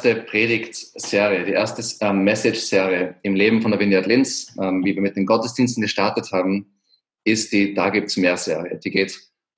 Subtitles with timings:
[0.00, 5.02] erste Predigtserie, die erste ähm, Message-Serie im Leben von der Vineyard Linz, ähm, wie wir
[5.02, 6.80] mit den Gottesdiensten gestartet haben,
[7.24, 8.78] ist die Da gibt's mehr Serie.
[8.82, 9.14] Die geht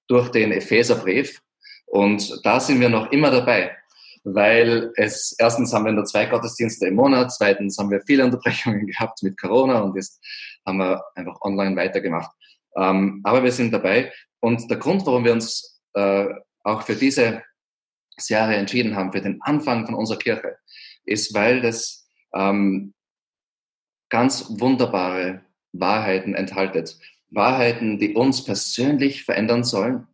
[0.08, 1.40] durch den Epheserbrief
[1.86, 3.76] und da sind wir noch immer dabei,
[4.24, 8.86] weil es erstens haben wir nur zwei Gottesdienste im Monat, zweitens haben wir viele Unterbrechungen
[8.88, 10.20] gehabt mit Corona und jetzt
[10.66, 12.32] haben wir einfach online weitergemacht.
[12.76, 16.26] Ähm, aber wir sind dabei und der Grund, warum wir uns äh,
[16.64, 17.42] auch für diese
[18.16, 20.56] Serie entschieden haben, für den Anfang von unserer Kirche,
[21.04, 22.94] ist, weil das ähm,
[24.08, 26.98] ganz wunderbare Wahrheiten enthaltet.
[27.30, 30.06] Wahrheiten, die uns persönlich verändern sollen,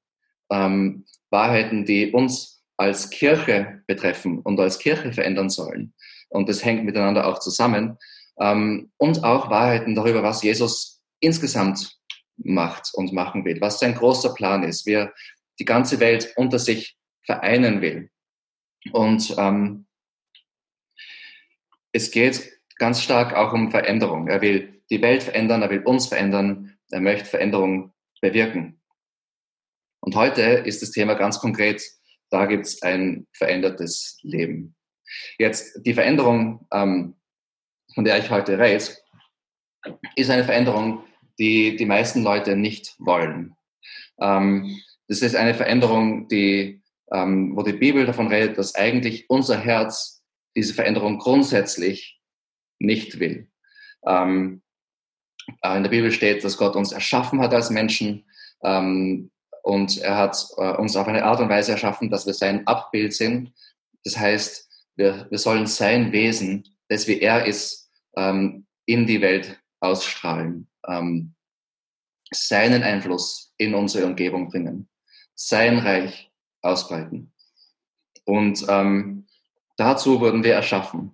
[0.50, 5.94] ähm, Wahrheiten, die uns als Kirche betreffen und als Kirche verändern sollen.
[6.28, 7.98] Und das hängt miteinander auch zusammen.
[8.40, 11.98] Ähm, und auch Wahrheiten darüber, was Jesus insgesamt
[12.36, 15.12] macht und machen will, was sein großer Plan ist, wie er
[15.58, 16.97] die ganze Welt unter sich
[17.28, 18.10] vereinen will.
[18.90, 19.86] Und ähm,
[21.92, 24.28] es geht ganz stark auch um Veränderung.
[24.28, 28.80] Er will die Welt verändern, er will uns verändern, er möchte Veränderung bewirken.
[30.00, 31.82] Und heute ist das Thema ganz konkret,
[32.30, 34.74] da gibt es ein verändertes Leben.
[35.38, 37.14] Jetzt die Veränderung, ähm,
[37.94, 38.84] von der ich heute rede,
[40.16, 41.04] ist eine Veränderung,
[41.38, 43.54] die die meisten Leute nicht wollen.
[44.18, 49.58] Ähm, das ist eine Veränderung, die, ähm, wo die Bibel davon redet, dass eigentlich unser
[49.58, 50.22] Herz
[50.56, 52.20] diese Veränderung grundsätzlich
[52.78, 53.50] nicht will.
[54.06, 54.62] Ähm,
[55.62, 58.24] äh, in der Bibel steht, dass Gott uns erschaffen hat als Menschen
[58.62, 59.30] ähm,
[59.62, 63.14] und er hat äh, uns auf eine Art und Weise erschaffen, dass wir sein Abbild
[63.14, 63.52] sind.
[64.04, 69.60] Das heißt, wir, wir sollen sein Wesen, das wie er ist, ähm, in die Welt
[69.80, 71.34] ausstrahlen, ähm,
[72.30, 74.88] seinen Einfluss in unsere Umgebung bringen
[75.38, 76.27] sein Reich
[76.62, 77.32] ausbreiten.
[78.24, 79.26] Und ähm,
[79.76, 81.12] dazu wurden wir erschaffen.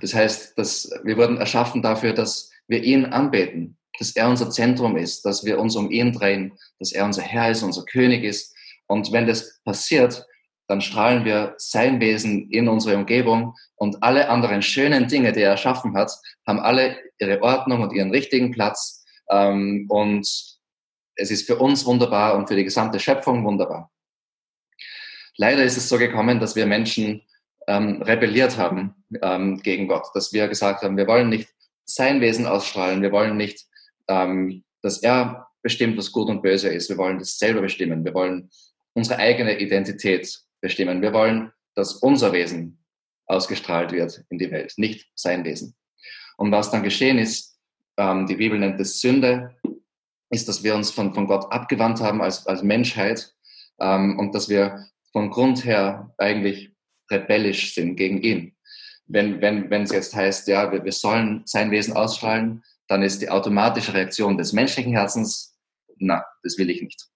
[0.00, 4.96] Das heißt, dass wir wurden erschaffen dafür, dass wir ihn anbeten, dass er unser Zentrum
[4.96, 8.54] ist, dass wir uns um ihn drehen, dass er unser Herr ist, unser König ist.
[8.86, 10.26] Und wenn das passiert,
[10.68, 15.50] dann strahlen wir sein Wesen in unsere Umgebung und alle anderen schönen Dinge, die er
[15.50, 16.10] erschaffen hat,
[16.46, 19.04] haben alle ihre Ordnung und ihren richtigen Platz.
[19.30, 20.26] Ähm, und
[21.14, 23.91] es ist für uns wunderbar und für die gesamte Schöpfung wunderbar.
[25.42, 27.20] Leider ist es so gekommen, dass wir Menschen
[27.66, 31.48] ähm, rebelliert haben ähm, gegen Gott, dass wir gesagt haben, wir wollen nicht
[31.84, 33.66] sein Wesen ausstrahlen, wir wollen nicht,
[34.06, 38.14] ähm, dass er bestimmt, was gut und böse ist, wir wollen das selber bestimmen, wir
[38.14, 38.50] wollen
[38.92, 42.78] unsere eigene Identität bestimmen, wir wollen, dass unser Wesen
[43.26, 45.74] ausgestrahlt wird in die Welt, nicht sein Wesen.
[46.36, 47.58] Und was dann geschehen ist,
[47.96, 49.56] ähm, die Bibel nennt es Sünde,
[50.30, 53.34] ist, dass wir uns von, von Gott abgewandt haben als, als Menschheit
[53.80, 56.72] ähm, und dass wir von Grund her eigentlich
[57.10, 58.56] rebellisch sind gegen ihn.
[59.06, 63.22] Wenn, wenn, wenn es jetzt heißt, ja, wir, wir sollen sein Wesen ausstrahlen, dann ist
[63.22, 65.56] die automatische Reaktion des menschlichen Herzens,
[65.98, 67.06] na, das will ich nicht.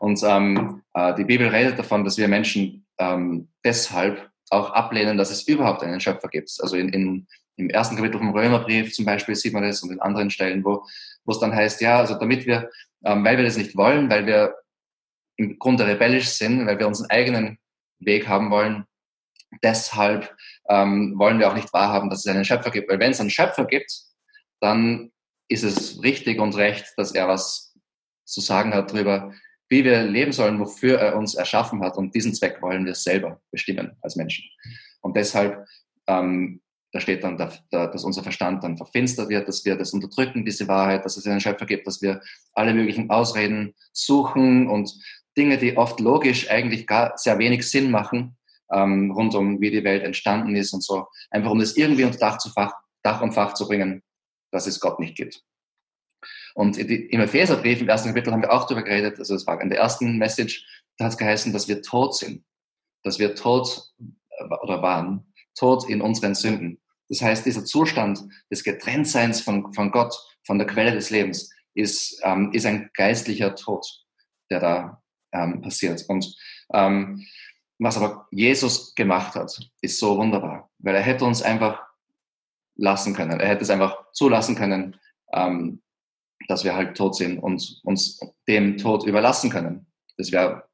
[0.00, 5.30] Und ähm, äh, die Bibel redet davon, dass wir Menschen ähm, deshalb auch ablehnen, dass
[5.30, 6.50] es überhaupt einen Schöpfer gibt.
[6.60, 10.00] Also in, in, im ersten Kapitel vom Römerbrief zum Beispiel sieht man das und in
[10.00, 10.84] anderen Stellen, wo,
[11.24, 12.70] wo es dann heißt, ja, also damit wir,
[13.04, 14.54] ähm, weil wir das nicht wollen, weil wir
[15.36, 17.58] im Grunde rebellisch sind, weil wir unseren eigenen
[17.98, 18.84] Weg haben wollen,
[19.62, 20.34] deshalb
[20.68, 22.90] ähm, wollen wir auch nicht wahrhaben, dass es einen Schöpfer gibt.
[22.90, 23.92] Weil wenn es einen Schöpfer gibt,
[24.60, 25.12] dann
[25.48, 27.74] ist es richtig und recht, dass er was
[28.24, 29.32] zu sagen hat darüber,
[29.68, 31.96] wie wir leben sollen, wofür er uns erschaffen hat.
[31.96, 34.44] Und diesen Zweck wollen wir selber bestimmen als Menschen.
[35.00, 35.66] Und deshalb
[36.06, 36.60] ähm,
[36.94, 41.04] da steht dann, dass unser Verstand dann verfinstert wird, dass wir das unterdrücken, diese Wahrheit,
[41.04, 42.20] dass es einen Schöpfer gibt, dass wir
[42.52, 44.94] alle möglichen Ausreden suchen und
[45.36, 48.36] Dinge, die oft logisch eigentlich gar sehr wenig Sinn machen,
[48.72, 52.18] ähm, rund um wie die Welt entstanden ist und so, einfach um das irgendwie unter
[52.18, 52.72] Dach, zu Fach,
[53.02, 54.02] Dach und Fach zu bringen,
[54.50, 55.42] dass es Gott nicht gibt.
[56.54, 59.70] Und im Epheserbrief, im ersten Kapitel, haben wir auch darüber geredet, also es war in
[59.70, 60.66] der ersten Message,
[60.96, 62.44] da hat es geheißen, dass wir tot sind,
[63.02, 66.80] dass wir tot äh, oder waren, tot in unseren Sünden.
[67.08, 72.20] Das heißt, dieser Zustand des Getrenntseins von, von Gott, von der Quelle des Lebens, ist,
[72.22, 73.86] ähm, ist ein geistlicher Tod,
[74.50, 75.02] der da
[75.34, 76.04] ähm, passiert.
[76.08, 76.34] Und
[76.72, 77.26] ähm,
[77.78, 81.82] was aber Jesus gemacht hat, ist so wunderbar, weil er hätte uns einfach
[82.76, 83.40] lassen können.
[83.40, 84.96] Er hätte es einfach zulassen können,
[85.32, 85.82] ähm,
[86.48, 89.86] dass wir halt tot sind und uns dem Tod überlassen können.
[90.16, 90.68] Das wäre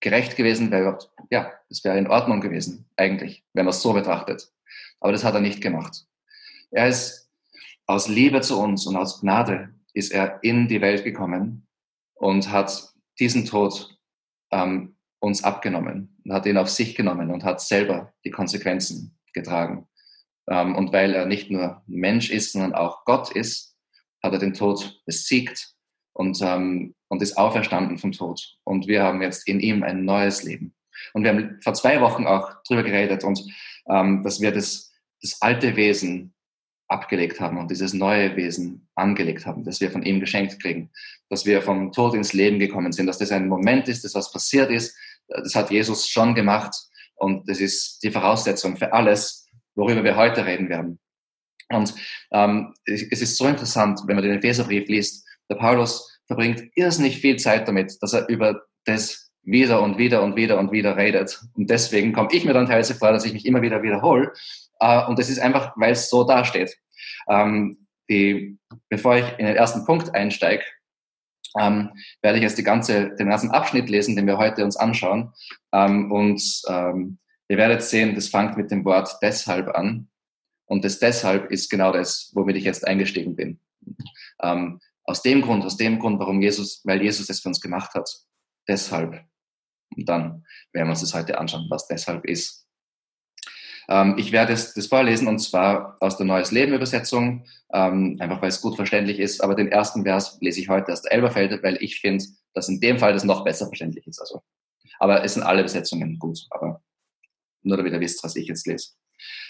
[0.00, 0.98] gerecht gewesen, wäre
[1.30, 4.52] ja, das wäre in Ordnung gewesen, eigentlich, wenn man es so betrachtet.
[5.00, 6.06] Aber das hat er nicht gemacht.
[6.70, 7.30] Er ist
[7.86, 11.66] aus Liebe zu uns und aus Gnade ist er in die Welt gekommen
[12.14, 12.91] und hat
[13.22, 13.96] diesen Tod
[14.50, 19.86] ähm, uns abgenommen und hat ihn auf sich genommen und hat selber die Konsequenzen getragen.
[20.48, 23.76] Ähm, und weil er nicht nur Mensch ist, sondern auch Gott ist,
[24.24, 25.72] hat er den Tod besiegt
[26.14, 28.56] und, ähm, und ist auferstanden vom Tod.
[28.64, 30.74] Und wir haben jetzt in ihm ein neues Leben.
[31.12, 33.40] Und wir haben vor zwei Wochen auch drüber geredet und
[33.88, 36.31] ähm, dass wir das, das alte Wesen
[36.92, 40.90] abgelegt haben und dieses neue Wesen angelegt haben, das wir von ihm geschenkt kriegen,
[41.28, 44.30] dass wir vom Tod ins Leben gekommen sind, dass das ein Moment ist, das was
[44.30, 44.96] passiert ist,
[45.28, 46.74] das hat Jesus schon gemacht
[47.16, 50.98] und das ist die Voraussetzung für alles, worüber wir heute reden werden.
[51.70, 51.94] Und
[52.32, 57.36] ähm, es ist so interessant, wenn man den Epheserbrief liest, der Paulus verbringt irrsinnig viel
[57.36, 61.40] Zeit damit, dass er über das wieder und wieder und wieder und wieder redet.
[61.54, 64.32] Und deswegen komme ich mir dann teilweise vor, dass ich mich immer wieder wiederhole.
[64.80, 66.76] Äh, und das ist einfach, weil es so dasteht.
[67.28, 68.58] Ähm, die,
[68.88, 70.64] bevor ich in den ersten Punkt einsteige,
[71.58, 71.90] ähm,
[72.22, 75.32] werde ich jetzt die ganze, den ganzen Abschnitt lesen, den wir heute uns anschauen.
[75.72, 77.18] Ähm, und ähm,
[77.48, 80.08] ihr werdet sehen, das fängt mit dem Wort deshalb an.
[80.66, 83.60] Und das deshalb ist genau das, womit ich jetzt eingestiegen bin.
[84.42, 87.92] Ähm, aus dem Grund, aus dem Grund, warum Jesus, weil Jesus es für uns gemacht
[87.94, 88.08] hat.
[88.68, 89.24] Deshalb.
[89.94, 92.61] Und dann werden wir uns das heute anschauen, was deshalb ist.
[93.88, 98.40] Ähm, ich werde das, das vorlesen und zwar aus der Neues Leben Übersetzung, ähm, einfach
[98.42, 99.42] weil es gut verständlich ist.
[99.42, 102.24] Aber den ersten Vers lese ich heute aus der Elberfelder, weil ich finde,
[102.54, 104.20] dass in dem Fall das noch besser verständlich ist.
[104.20, 104.42] Also,
[104.98, 106.82] aber es sind alle Übersetzungen gut, aber
[107.62, 108.90] nur damit ihr wisst, was ich jetzt lese.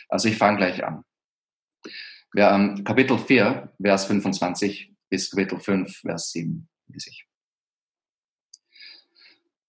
[0.08, 1.04] Also ich fange gleich an.
[2.32, 7.26] Wir haben Kapitel 4, Vers 25 bis Kapitel 5, Vers 7 lese ich.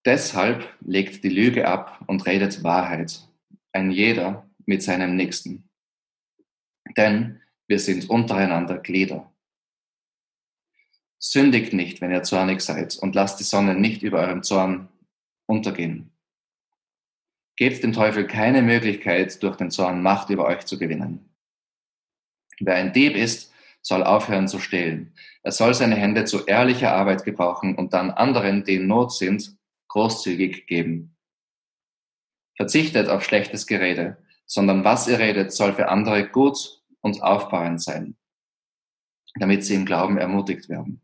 [0.05, 3.27] Deshalb legt die Lüge ab und redet Wahrheit.
[3.71, 5.69] Ein jeder mit seinem Nächsten.
[6.97, 9.31] Denn wir sind untereinander Glieder.
[11.19, 14.89] Sündigt nicht, wenn ihr zornig seid, und lasst die Sonne nicht über eurem Zorn
[15.45, 16.11] untergehen.
[17.55, 21.33] Gebt dem Teufel keine Möglichkeit, durch den Zorn Macht über euch zu gewinnen.
[22.59, 25.13] Wer ein Dieb ist, soll aufhören zu stehlen.
[25.43, 29.57] Er soll seine Hände zu ehrlicher Arbeit gebrauchen und dann anderen, die in Not sind,
[29.89, 31.15] großzügig geben.
[32.55, 38.15] Verzichtet auf schlechtes Gerede, sondern was ihr redet, soll für andere gut und aufbauend sein,
[39.35, 41.01] damit sie im Glauben ermutigt werden.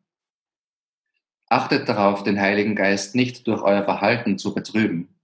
[1.50, 5.20] Achtet darauf, den Heiligen Geist nicht durch euer Verhalten zu betrüben.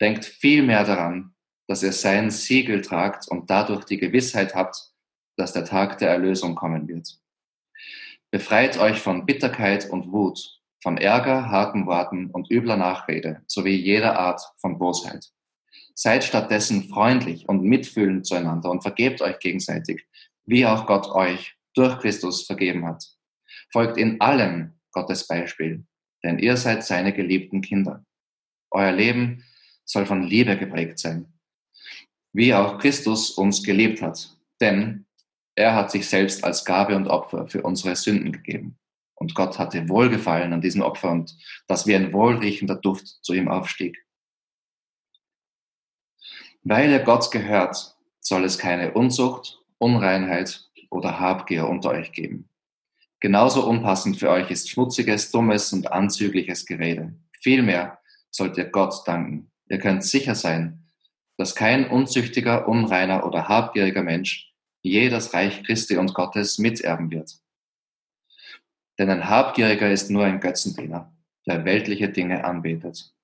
[0.00, 1.34] Denkt vielmehr daran,
[1.66, 4.94] dass ihr sein Siegel tragt und dadurch die Gewissheit habt,
[5.36, 7.20] dass der Tag der Erlösung kommen wird.
[8.30, 14.18] Befreit euch von Bitterkeit und Wut, von Ärger, harten Worten und übler Nachrede, sowie jeder
[14.18, 15.30] Art von Bosheit.
[16.00, 20.06] Seid stattdessen freundlich und mitfühlend zueinander und vergebt euch gegenseitig,
[20.46, 23.04] wie auch Gott euch durch Christus vergeben hat.
[23.72, 25.84] Folgt in allem Gottes Beispiel,
[26.22, 28.04] denn ihr seid seine geliebten Kinder.
[28.70, 29.42] Euer Leben
[29.84, 31.32] soll von Liebe geprägt sein,
[32.32, 35.04] wie auch Christus uns geliebt hat, denn
[35.56, 38.78] er hat sich selbst als Gabe und Opfer für unsere Sünden gegeben.
[39.16, 41.36] Und Gott hatte Wohlgefallen an diesem Opfer und
[41.66, 43.98] dass wie ein wohlriechender Duft zu ihm aufstieg.
[46.62, 52.48] Weil ihr Gott gehört, soll es keine Unzucht, Unreinheit oder Habgier unter euch geben.
[53.20, 57.14] Genauso unpassend für euch ist schmutziges, dummes und anzügliches Gerede.
[57.40, 57.98] Vielmehr
[58.30, 59.50] sollt ihr Gott danken.
[59.68, 60.84] Ihr könnt sicher sein,
[61.36, 67.38] dass kein unzüchtiger, unreiner oder habgieriger Mensch je das Reich Christi und Gottes miterben wird.
[68.98, 71.12] Denn ein Habgieriger ist nur ein Götzendiener,
[71.46, 73.14] der weltliche Dinge anbetet.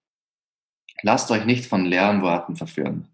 [1.02, 3.13] Lasst euch nicht von leeren Worten verführen.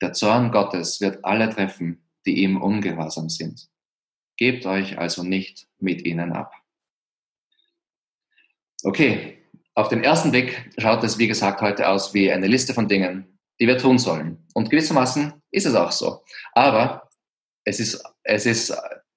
[0.00, 3.68] Der Zorn Gottes wird alle treffen, die ihm ungehorsam sind.
[4.36, 6.52] Gebt euch also nicht mit ihnen ab.
[8.82, 9.38] Okay,
[9.74, 13.38] auf den ersten Blick schaut es, wie gesagt, heute aus wie eine Liste von Dingen,
[13.60, 14.46] die wir tun sollen.
[14.54, 16.22] Und gewissermaßen ist es auch so.
[16.52, 17.08] Aber
[17.64, 18.70] es ist, es ist,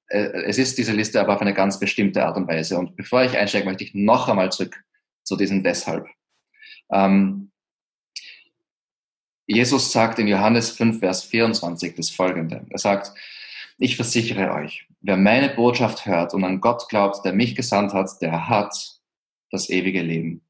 [0.08, 2.78] äh, es ist diese Liste aber auf eine ganz bestimmte Art und Weise.
[2.78, 4.84] Und bevor ich einsteige, möchte ich noch einmal zurück
[5.24, 6.08] zu diesem Deshalb.
[6.92, 7.52] Ähm,
[9.48, 12.66] Jesus sagt in Johannes 5, Vers 24 das folgende.
[12.70, 13.14] Er sagt,
[13.78, 18.10] ich versichere euch, wer meine Botschaft hört und an Gott glaubt, der mich gesandt hat,
[18.22, 19.00] der hat
[19.50, 20.42] das ewige Leben.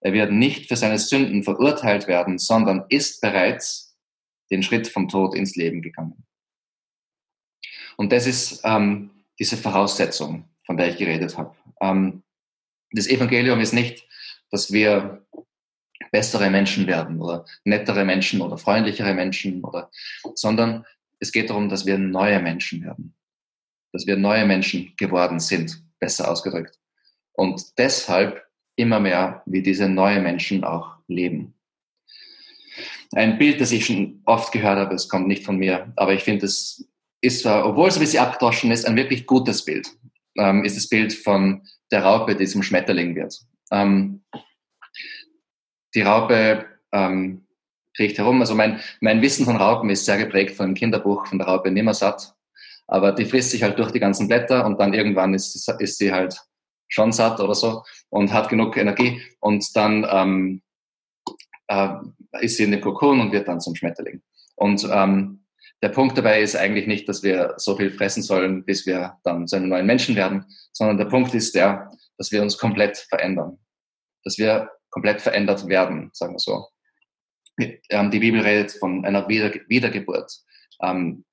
[0.00, 3.96] Er wird nicht für seine Sünden verurteilt werden, sondern ist bereits
[4.50, 6.26] den Schritt vom Tod ins Leben gegangen.
[7.96, 11.54] Und das ist ähm, diese Voraussetzung, von der ich geredet habe.
[11.80, 12.22] Ähm,
[12.90, 14.06] das Evangelium ist nicht,
[14.50, 15.24] dass wir
[16.14, 19.90] bessere Menschen werden oder nettere Menschen oder freundlichere Menschen oder,
[20.36, 20.84] sondern
[21.18, 23.16] es geht darum, dass wir neue Menschen werden.
[23.92, 26.78] Dass wir neue Menschen geworden sind, besser ausgedrückt.
[27.32, 28.44] Und deshalb
[28.76, 31.54] immer mehr wie diese neuen Menschen auch leben.
[33.16, 34.94] ein Bild, das ich schon oft gehört habe.
[34.94, 36.88] Es kommt nicht von mir, aber ich finde, es
[37.22, 39.88] ist, obwohl es ein bisschen abgedroschen ist, ein wirklich gutes Bild.
[40.38, 43.40] Ähm, ist das Bild von der Raupe, die zum Schmetterling wird.
[43.72, 44.22] Ähm,
[45.94, 47.46] die Raupe ähm,
[47.96, 48.40] kriecht herum.
[48.40, 51.70] Also mein, mein Wissen von Raupen ist sehr geprägt von einem Kinderbuch von der Raupe
[51.70, 52.34] Nimmersatt.
[52.86, 56.12] Aber die frisst sich halt durch die ganzen Blätter und dann irgendwann ist, ist sie
[56.12, 56.38] halt
[56.88, 60.62] schon satt oder so und hat genug Energie und dann ähm,
[61.68, 61.94] äh,
[62.40, 64.22] ist sie in den Kokon und wird dann zum Schmetterling.
[64.56, 65.44] Und ähm,
[65.82, 69.46] der Punkt dabei ist eigentlich nicht, dass wir so viel fressen sollen, bis wir dann
[69.46, 73.58] zu einem neuen Menschen werden, sondern der Punkt ist der, dass wir uns komplett verändern.
[74.24, 76.68] Dass wir komplett verändert werden, sagen wir so.
[77.90, 80.32] Ähm, die Bibel redet von einer Wieder Wiedergeburt.
[80.80, 81.24] Ähm,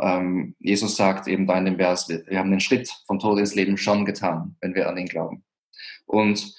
[0.00, 3.54] ähm, Jesus sagt eben da in dem Vers, wir, haben den Schritt vom Tod ins
[3.54, 5.44] Leben schon getan, wenn wir an ihn glauben.
[6.06, 6.54] Und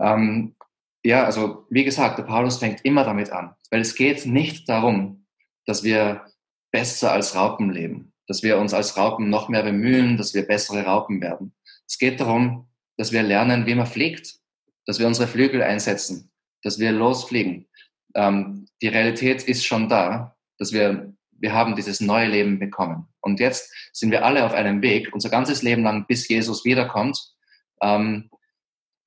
[0.00, 0.56] ähm,
[1.04, 5.26] ja, also wie gesagt, der Paulus fängt immer damit an, weil es geht nicht darum,
[5.64, 6.26] dass wir
[6.72, 10.84] besser als Raupen leben, dass wir uns als Raupen noch mehr bemühen, dass wir bessere
[10.84, 11.54] Raupen werden.
[11.86, 14.40] Es geht darum, dass wir lernen, wie man fliegt,
[14.86, 16.30] dass wir unsere Flügel einsetzen,
[16.62, 17.66] dass wir losfliegen.
[18.14, 21.14] Ähm, die Realität ist schon da, dass wir
[21.44, 23.06] wir haben dieses neue Leben bekommen.
[23.20, 27.18] Und jetzt sind wir alle auf einem Weg, unser ganzes Leben lang, bis Jesus wiederkommt,
[27.82, 28.30] ähm,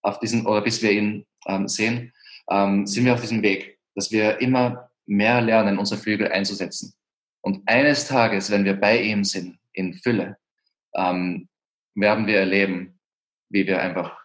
[0.03, 2.13] auf diesen, oder bis wir ihn ähm, sehen,
[2.49, 6.93] ähm, sind wir auf diesem Weg, dass wir immer mehr lernen, unsere Flügel einzusetzen.
[7.41, 10.37] Und eines Tages, wenn wir bei ihm sind, in Fülle,
[10.95, 11.49] ähm,
[11.95, 12.99] werden wir erleben,
[13.49, 14.15] wie wir einfach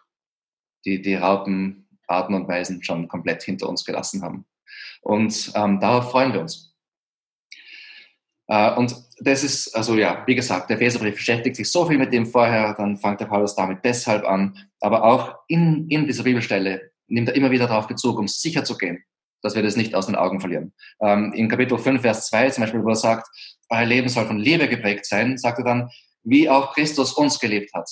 [0.85, 4.45] die, die Raupen, und Weisen schon komplett hinter uns gelassen haben.
[5.01, 6.75] Und ähm, darauf freuen wir uns.
[8.47, 12.13] Äh, und das ist, also ja, wie gesagt, der Epheserbrief beschäftigt sich so viel mit
[12.13, 14.57] dem vorher, dann fängt der Paulus damit deshalb an.
[14.79, 18.77] Aber auch in, in dieser Bibelstelle nimmt er immer wieder darauf Bezug, um sicher zu
[18.77, 19.03] gehen,
[19.41, 20.73] dass wir das nicht aus den Augen verlieren.
[21.01, 23.27] Ähm, in Kapitel 5, Vers 2 zum Beispiel, wo er sagt,
[23.69, 25.89] euer Leben soll von Liebe geprägt sein, sagt er dann,
[26.23, 27.89] wie auch Christus uns gelebt hat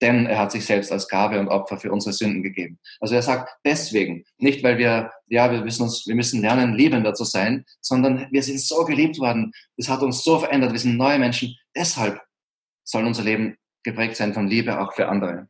[0.00, 2.78] denn er hat sich selbst als Gabe und Opfer für unsere Sünden gegeben.
[3.00, 7.14] Also er sagt deswegen, nicht weil wir, ja, wir müssen uns, wir müssen lernen, liebender
[7.14, 10.96] zu sein, sondern wir sind so geliebt worden, es hat uns so verändert, wir sind
[10.96, 12.20] neue Menschen, deshalb
[12.84, 15.48] soll unser Leben geprägt sein von Liebe auch für andere.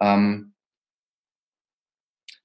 [0.00, 0.54] Ähm,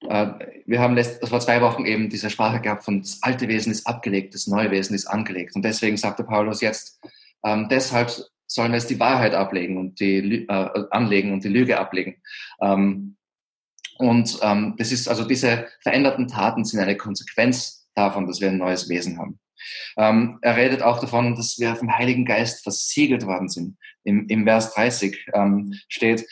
[0.08, 0.26] äh,
[0.66, 3.86] wir haben letzt, vor zwei Wochen eben diese Sprache gehabt von das alte Wesen ist
[3.86, 5.54] abgelegt, das neue Wesen ist angelegt.
[5.56, 7.00] Und deswegen sagte Paulus jetzt,
[7.44, 8.10] ähm, deshalb
[8.50, 12.16] sollen wir jetzt die Wahrheit ablegen und die, äh, anlegen und die Lüge ablegen.
[12.60, 13.16] Ähm,
[13.98, 18.58] und ähm, das ist also diese veränderten Taten sind eine Konsequenz davon, dass wir ein
[18.58, 19.38] neues Wesen haben.
[19.96, 23.76] Ähm, er redet auch davon, dass wir vom Heiligen Geist versiegelt worden sind.
[24.02, 26.26] Im, im Vers 30 ähm, steht,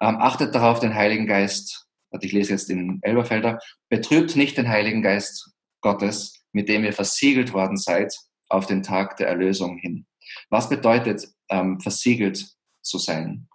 [0.00, 1.86] ähm, achtet darauf den Heiligen Geist,
[2.20, 3.58] ich lese jetzt den Elberfelder,
[3.90, 8.14] betrübt nicht den Heiligen Geist Gottes, mit dem ihr versiegelt worden seid
[8.48, 10.06] auf den Tag der Erlösung hin.
[10.50, 12.46] Was bedeutet ähm, versiegelt
[12.80, 13.48] zu sein?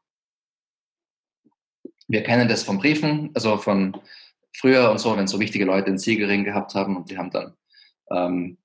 [2.07, 3.99] Wir kennen das von Briefen, also von
[4.55, 7.55] früher und so, wenn so wichtige Leute einen Siegelring gehabt haben und die haben dann
[8.11, 8.57] ähm,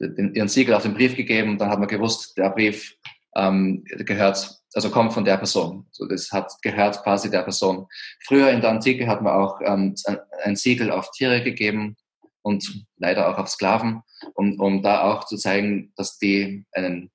[0.00, 2.96] den, ihren Siegel auf den Brief gegeben dann hat man gewusst, der Brief
[3.36, 5.86] ähm, gehört, also kommt von der Person.
[5.88, 7.86] Also das hat gehört quasi der Person.
[8.24, 9.94] Früher in der Antike hat man auch ähm,
[10.42, 11.96] ein Siegel auf Tiere gegeben
[12.42, 14.02] und leider auch auf Sklaven,
[14.34, 17.10] um, um da auch zu zeigen, dass die einen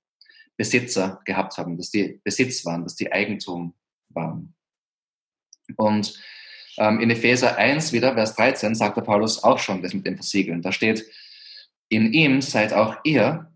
[0.57, 3.73] Besitzer gehabt haben, dass die Besitz waren, dass die Eigentum
[4.09, 4.55] waren.
[5.77, 6.19] Und
[6.77, 10.15] ähm, in Epheser 1 wieder, Vers 13, sagt der Paulus auch schon das mit dem
[10.15, 10.61] Versiegeln.
[10.61, 11.05] Da steht,
[11.89, 13.51] in ihm seid auch ihr,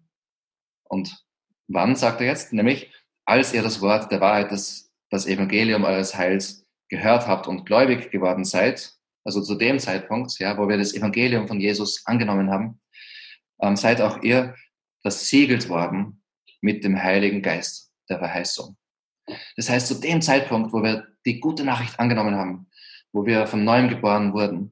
[0.83, 1.23] und
[1.67, 2.53] wann sagt er jetzt?
[2.53, 2.91] Nämlich,
[3.25, 8.11] als ihr das Wort der Wahrheit, das, das Evangelium eures Heils gehört habt und gläubig
[8.11, 8.93] geworden seid,
[9.25, 12.79] also zu dem Zeitpunkt, ja, wo wir das Evangelium von Jesus angenommen haben,
[13.61, 14.55] ähm, seid auch ihr
[15.01, 16.16] versiegelt worden
[16.61, 18.77] mit dem Heiligen Geist der Verheißung.
[19.55, 22.69] Das heißt, zu dem Zeitpunkt, wo wir die gute Nachricht angenommen haben,
[23.11, 24.71] wo wir von neuem geboren wurden,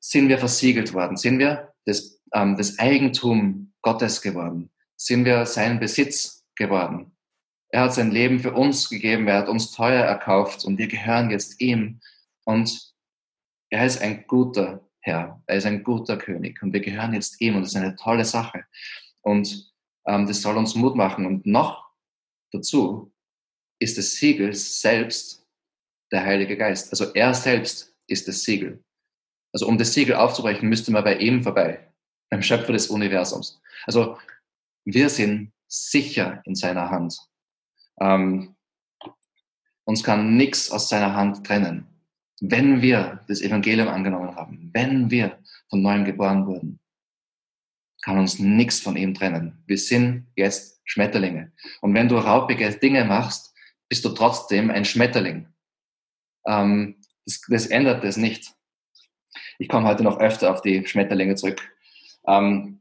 [0.00, 5.78] sind wir versiegelt worden, sind wir das, ähm, das Eigentum Gottes geworden, sind wir sein
[5.80, 7.16] Besitz geworden.
[7.70, 11.30] Er hat sein Leben für uns gegeben, er hat uns teuer erkauft und wir gehören
[11.30, 12.00] jetzt ihm.
[12.44, 12.94] Und
[13.70, 17.56] er ist ein guter Herr, er ist ein guter König und wir gehören jetzt ihm
[17.56, 18.64] und das ist eine tolle Sache.
[19.22, 19.72] Und
[20.06, 21.26] das soll uns Mut machen.
[21.26, 21.90] Und noch
[22.52, 23.12] dazu
[23.78, 25.46] ist das Siegel selbst
[26.12, 26.90] der Heilige Geist.
[26.90, 28.82] Also er selbst ist das Siegel.
[29.52, 31.92] Also um das Siegel aufzubrechen, müsste man bei ihm vorbei,
[32.30, 33.60] beim Schöpfer des Universums.
[33.84, 34.18] Also
[34.84, 37.18] wir sind sicher in seiner Hand.
[38.00, 38.54] Ähm,
[39.84, 41.86] uns kann nichts aus seiner Hand trennen.
[42.40, 45.38] wenn wir das Evangelium angenommen haben, wenn wir
[45.70, 46.80] von neuem geboren wurden,
[48.06, 49.64] kann uns nichts von ihm trennen.
[49.66, 51.50] Wir sind jetzt Schmetterlinge.
[51.80, 53.52] Und wenn du raubige Dinge machst,
[53.88, 55.48] bist du trotzdem ein Schmetterling.
[56.46, 58.52] Ähm, das, das, ändert das nicht.
[59.58, 61.60] Ich komme heute noch öfter auf die Schmetterlinge zurück.
[62.28, 62.80] Ähm,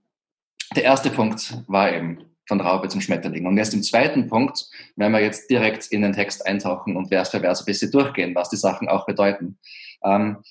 [0.75, 3.47] der erste Punkt war eben von Raupe zum Schmetterling.
[3.47, 7.29] Und erst im zweiten Punkt werden wir jetzt direkt in den Text eintauchen und Vers
[7.29, 9.57] für Vers ein bisschen durchgehen, was die Sachen auch bedeuten.
[10.03, 10.43] Ähm,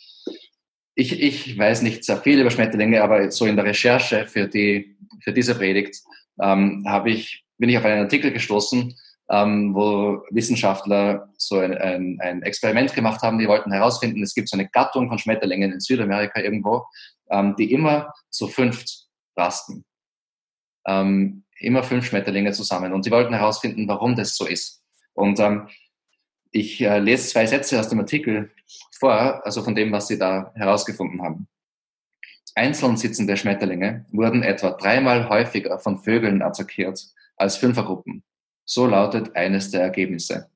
[0.94, 4.96] ich, ich weiß nicht sehr viel über Schmetterlinge, aber so in der Recherche für, die,
[5.22, 6.02] für diese Predigt
[6.40, 8.94] ähm, habe ich, bin ich auf einen Artikel gestoßen,
[9.30, 13.38] ähm, wo Wissenschaftler so ein, ein, ein, Experiment gemacht haben.
[13.38, 16.84] Die wollten herausfinden, es gibt so eine Gattung von Schmetterlingen in Südamerika irgendwo,
[17.30, 19.84] ähm, die immer zu fünft rasten.
[20.86, 22.92] Ähm, immer fünf Schmetterlinge zusammen.
[22.92, 24.82] Und die wollten herausfinden, warum das so ist.
[25.14, 25.68] Und ähm,
[26.54, 28.50] ich äh, lese zwei Sätze aus dem Artikel
[28.98, 31.48] vor, also von dem, was sie da herausgefunden haben.
[32.54, 37.04] Einzeln sitzende Schmetterlinge wurden etwa dreimal häufiger von Vögeln attackiert
[37.36, 38.22] als Fünfergruppen.
[38.64, 40.48] So lautet eines der Ergebnisse.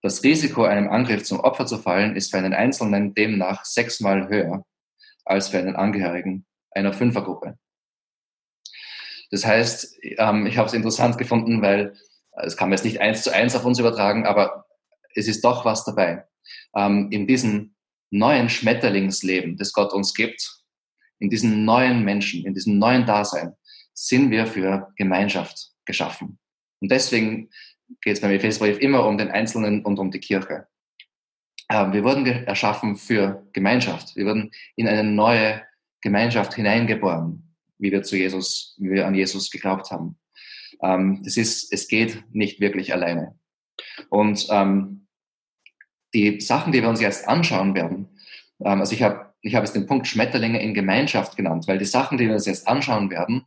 [0.00, 4.64] Das Risiko, einem Angriff zum Opfer zu fallen, ist für einen Einzelnen demnach sechsmal höher
[5.26, 7.58] als für einen Angehörigen einer Fünfergruppe.
[9.30, 11.94] Das heißt, ähm, ich habe es interessant gefunden, weil
[12.32, 14.63] äh, es kann man jetzt nicht eins zu eins auf uns übertragen, aber
[15.14, 16.24] es ist doch was dabei.
[16.76, 17.74] Ähm, in diesem
[18.10, 20.62] neuen Schmetterlingsleben, das Gott uns gibt,
[21.18, 23.54] in diesen neuen Menschen, in diesem neuen Dasein,
[23.92, 26.38] sind wir für Gemeinschaft geschaffen.
[26.80, 27.50] Und deswegen
[28.00, 30.66] geht es beim Epheserbrief immer um den Einzelnen und um die Kirche.
[31.70, 34.16] Ähm, wir wurden erschaffen für Gemeinschaft.
[34.16, 35.62] Wir wurden in eine neue
[36.00, 40.18] Gemeinschaft hineingeboren, wie wir zu Jesus, wie wir an Jesus geglaubt haben.
[40.82, 43.38] Ähm, das ist, es geht nicht wirklich alleine.
[44.10, 45.03] Und ähm,
[46.14, 48.08] die Sachen, die wir uns jetzt anschauen werden,
[48.64, 51.84] ähm, also ich habe ich hab jetzt den Punkt Schmetterlinge in Gemeinschaft genannt, weil die
[51.84, 53.44] Sachen, die wir uns jetzt anschauen werden,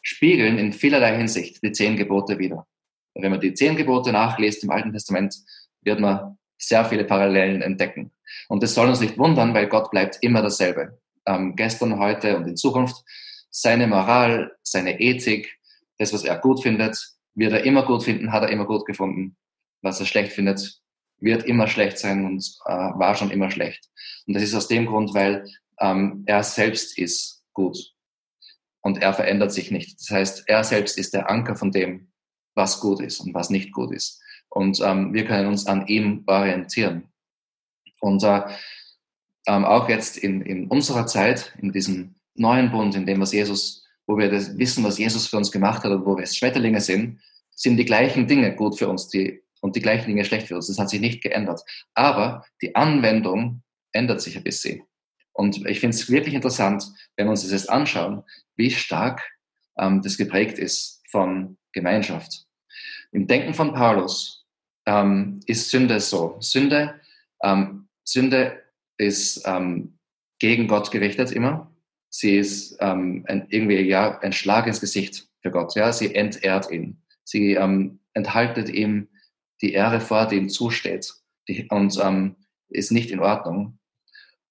[0.00, 2.66] spiegeln in vielerlei Hinsicht die zehn Gebote wieder.
[3.14, 5.34] Wenn man die zehn Gebote nachliest im Alten Testament,
[5.82, 8.12] wird man sehr viele Parallelen entdecken.
[8.48, 11.00] Und das soll uns nicht wundern, weil Gott bleibt immer dasselbe.
[11.26, 13.04] Ähm, gestern, heute und in Zukunft.
[13.50, 15.58] Seine Moral, seine Ethik,
[15.98, 19.36] das, was er gut findet, wird er immer gut finden, hat er immer gut gefunden.
[19.82, 20.80] Was er schlecht findet,
[21.22, 23.88] wird immer schlecht sein und äh, war schon immer schlecht.
[24.26, 25.46] Und das ist aus dem Grund, weil
[25.80, 27.78] ähm, er selbst ist gut
[28.82, 29.98] und er verändert sich nicht.
[30.00, 32.12] Das heißt, er selbst ist der Anker von dem,
[32.54, 34.20] was gut ist und was nicht gut ist.
[34.48, 37.08] Und ähm, wir können uns an ihm orientieren.
[38.00, 38.42] Und äh,
[39.46, 43.86] ähm, auch jetzt in, in unserer Zeit, in diesem neuen Bund, in dem was Jesus,
[44.06, 47.20] wo wir das wissen, was Jesus für uns gemacht hat und wo wir Schmetterlinge sind,
[47.54, 50.66] sind die gleichen Dinge gut für uns die, und die gleichen Dinge schlecht für uns.
[50.66, 51.62] Das hat sich nicht geändert.
[51.94, 54.82] Aber die Anwendung ändert sich ein bisschen.
[55.32, 56.84] Und ich finde es wirklich interessant,
[57.16, 58.24] wenn wir uns das jetzt anschauen,
[58.56, 59.22] wie stark
[59.78, 62.46] ähm, das geprägt ist von Gemeinschaft.
[63.12, 64.44] Im Denken von Paulus
[64.84, 66.36] ähm, ist Sünde so.
[66.40, 67.00] Sünde,
[67.42, 68.62] ähm, Sünde
[68.98, 69.98] ist ähm,
[70.38, 71.70] gegen Gott gerichtet immer.
[72.10, 75.74] Sie ist ähm, ein, irgendwie ja, ein Schlag ins Gesicht für Gott.
[75.76, 75.92] Ja?
[75.92, 77.00] Sie entehrt ihn.
[77.24, 79.08] Sie ähm, enthaltet ihm
[79.62, 81.14] die Ehre vor, die ihm zusteht
[81.48, 82.36] die, und ähm,
[82.68, 83.78] ist nicht in Ordnung.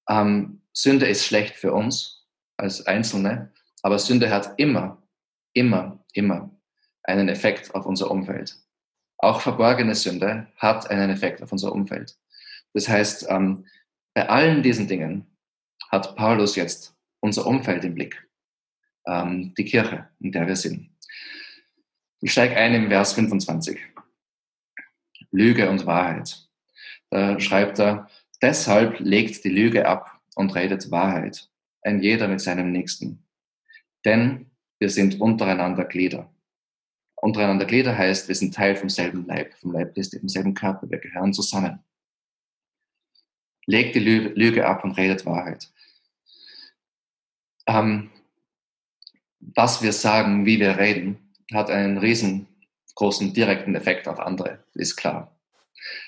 [0.08, 5.02] Ähm, Sünde ist schlecht für uns als Einzelne, aber Sünde hat immer,
[5.52, 6.50] immer, immer
[7.04, 8.56] einen Effekt auf unser Umfeld.
[9.18, 12.16] Auch verborgene Sünde hat einen Effekt auf unser Umfeld.
[12.72, 13.66] Das heißt, ähm,
[14.14, 15.26] bei allen diesen Dingen
[15.90, 18.28] hat Paulus jetzt unser Umfeld im Blick,
[19.06, 20.90] ähm, die Kirche, in der wir sind.
[22.20, 23.78] Ich steige ein im Vers 25.
[25.32, 26.48] Lüge und Wahrheit.
[27.10, 28.08] Da schreibt er,
[28.40, 31.50] deshalb legt die Lüge ab und redet Wahrheit,
[31.82, 33.24] ein jeder mit seinem Nächsten.
[34.04, 36.32] Denn wir sind untereinander Glieder.
[37.16, 40.90] Untereinander Glieder heißt, wir sind Teil vom selben Leib, vom Leib Christi, vom selben Körper,
[40.90, 41.78] wir gehören zusammen.
[43.66, 45.72] Legt die Lüge ab und redet Wahrheit.
[47.66, 48.10] Ähm,
[49.38, 51.98] was wir sagen, wie wir reden, hat einen
[52.92, 55.36] riesengroßen direkten Effekt auf andere, ist klar.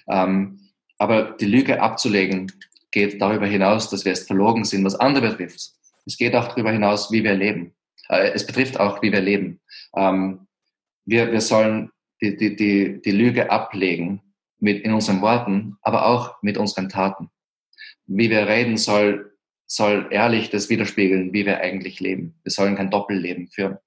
[0.09, 0.61] Ähm,
[0.99, 2.53] aber die Lüge abzulegen
[2.91, 5.73] geht darüber hinaus, dass wir es verlogen sind, was andere betrifft.
[6.07, 7.75] Es geht auch darüber hinaus, wie wir leben.
[8.09, 9.61] Äh, es betrifft auch, wie wir leben.
[9.97, 10.47] Ähm,
[11.05, 14.23] wir, wir sollen die, die, die, die Lüge ablegen
[14.61, 17.31] mit in unseren Worten, aber auch mit unseren Taten.
[18.07, 19.33] Wie wir reden soll,
[19.67, 22.39] soll ehrlich das widerspiegeln, wie wir eigentlich leben.
[22.45, 23.79] Wir sollen kein Doppelleben führen.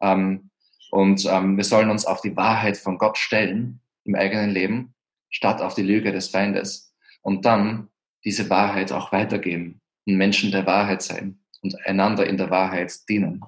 [0.00, 0.49] Ähm,
[0.90, 4.94] und ähm, wir sollen uns auf die Wahrheit von Gott stellen im eigenen Leben,
[5.30, 6.94] statt auf die Lüge des Feindes.
[7.22, 7.88] Und dann
[8.24, 13.44] diese Wahrheit auch weitergeben und Menschen der Wahrheit sein und einander in der Wahrheit dienen.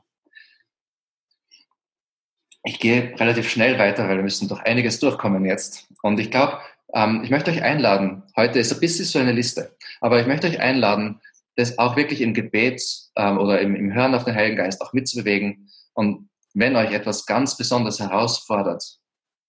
[2.65, 5.89] Ich gehe relativ schnell weiter, weil wir müssen durch einiges durchkommen jetzt.
[6.03, 6.61] Und ich glaube,
[6.95, 10.47] ähm, ich möchte euch einladen, heute ist ein bisschen so eine Liste, aber ich möchte
[10.47, 11.21] euch einladen,
[11.57, 12.83] das auch wirklich im Gebet
[13.17, 15.69] ähm, oder im, im Hören auf den Heiligen Geist auch mitzubewegen.
[15.95, 18.99] Und wenn euch etwas ganz besonders herausfordert,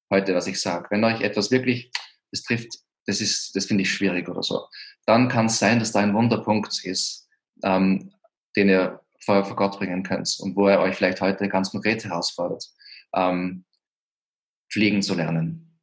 [0.09, 1.91] heute, was ich sage, wenn euch etwas wirklich,
[2.31, 4.67] das trifft, das ist, das finde ich schwierig oder so,
[5.05, 7.27] dann kann es sein, dass da ein Wunderpunkt ist,
[7.63, 8.13] ähm,
[8.55, 12.03] den ihr vor, vor Gott bringen könnt und wo er euch vielleicht heute ganz konkret
[12.03, 12.65] herausfordert,
[13.13, 13.65] ähm,
[14.71, 15.79] fliegen zu lernen.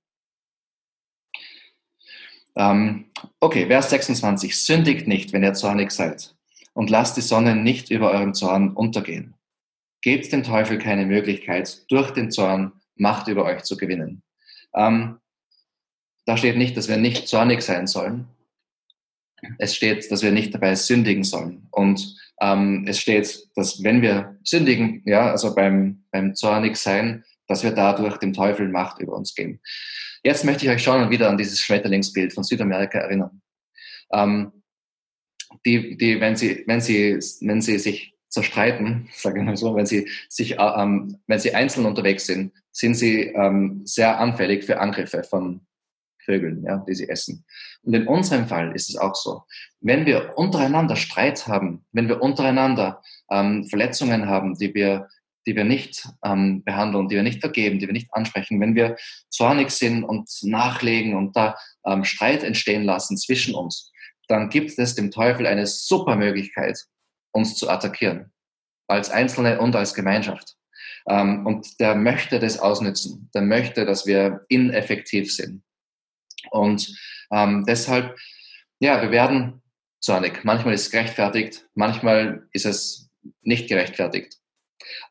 [2.57, 4.57] Ähm, okay, Vers 26.
[4.57, 6.35] Sündigt nicht, wenn ihr zornig seid,
[6.73, 9.35] und lasst die Sonne nicht über euren Zorn untergehen.
[10.03, 14.23] Gebt dem Teufel keine Möglichkeit, durch den Zorn Macht über euch zu gewinnen.
[14.75, 15.19] Ähm,
[16.27, 18.29] da steht nicht, dass wir nicht zornig sein sollen.
[19.59, 21.67] Es steht, dass wir nicht dabei sündigen sollen.
[21.71, 27.65] Und ähm, es steht, dass wenn wir sündigen, ja, also beim, beim zornig sein, dass
[27.65, 29.61] wir dadurch dem Teufel Macht über uns geben.
[30.23, 33.43] Jetzt möchte ich euch schon wieder an dieses Schmetterlingsbild von Südamerika erinnern.
[34.13, 34.53] Ähm,
[35.67, 39.87] die, die, wenn sie, wenn sie, wenn sie sich zerstreiten, sage ich mal so, wenn
[39.87, 44.81] sie sich, äh, ähm, wenn sie einzeln unterwegs sind, sind sie ähm, sehr anfällig für
[44.81, 45.61] Angriffe von
[46.25, 47.45] Vögeln, ja, die sie essen.
[47.83, 49.43] Und in unserem Fall ist es auch so.
[49.81, 55.09] Wenn wir untereinander Streit haben, wenn wir untereinander ähm, Verletzungen haben, die wir,
[55.47, 58.97] die wir nicht ähm, behandeln, die wir nicht vergeben, die wir nicht ansprechen, wenn wir
[59.29, 63.91] zornig sind und nachlegen und da ähm, Streit entstehen lassen zwischen uns,
[64.29, 66.79] dann gibt es dem Teufel eine super Möglichkeit,
[67.33, 68.33] uns zu attackieren.
[68.89, 70.57] Als Einzelne und als Gemeinschaft.
[71.09, 73.31] Ähm, und der möchte das ausnützen.
[73.35, 75.63] Der möchte, dass wir ineffektiv sind.
[76.51, 76.97] Und
[77.31, 78.19] ähm, deshalb,
[78.81, 79.63] ja, wir werden
[80.01, 80.45] zornig.
[80.45, 83.11] Manchmal ist es gerechtfertigt, manchmal ist es
[83.43, 84.39] nicht gerechtfertigt.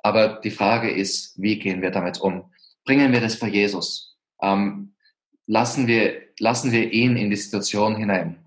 [0.02, 2.52] Aber die Frage ist, wie gehen wir damit um?
[2.86, 4.18] Bringen wir das vor Jesus?
[4.42, 4.96] Ähm,
[5.46, 8.44] lassen, wir, lassen wir ihn in die Situation hinein?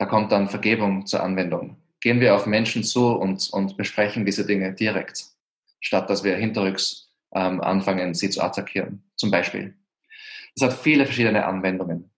[0.00, 1.76] Da kommt dann Vergebung zur Anwendung.
[2.00, 5.26] Gehen wir auf Menschen zu und, und besprechen diese Dinge direkt,
[5.78, 9.74] statt dass wir hinterrücks ähm, anfangen, sie zu attackieren, zum Beispiel.
[10.56, 12.10] Es hat viele verschiedene Anwendungen.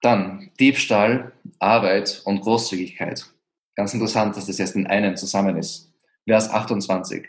[0.00, 3.26] Dann Diebstahl, Arbeit und Großzügigkeit.
[3.74, 5.92] Ganz interessant, dass das jetzt in einem zusammen ist.
[6.24, 7.26] Vers 28.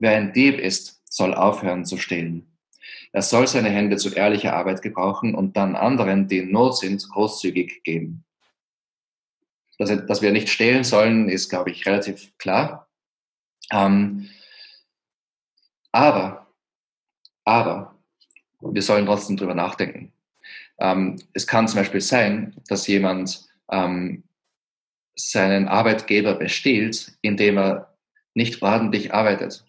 [0.00, 2.55] Wer ein Dieb ist, soll aufhören zu stehlen.
[3.12, 7.08] Er soll seine Hände zu ehrlicher Arbeit gebrauchen und dann anderen, die in Not sind,
[7.08, 8.24] großzügig geben.
[9.78, 12.88] Dass, dass wir nicht stehlen sollen, ist, glaube ich, relativ klar.
[13.70, 14.28] Ähm,
[15.92, 16.46] aber,
[17.44, 17.98] aber,
[18.60, 20.12] wir sollen trotzdem drüber nachdenken.
[20.78, 24.24] Ähm, es kann zum Beispiel sein, dass jemand ähm,
[25.14, 27.96] seinen Arbeitgeber bestiehlt, indem er
[28.34, 29.64] nicht ordentlich arbeitet.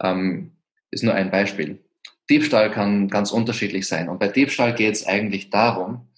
[0.00, 0.56] Ähm,
[0.90, 1.84] ist nur ein Beispiel.
[2.28, 4.08] Diebstahl kann ganz unterschiedlich sein.
[4.08, 6.08] Und bei Diebstahl geht es eigentlich darum,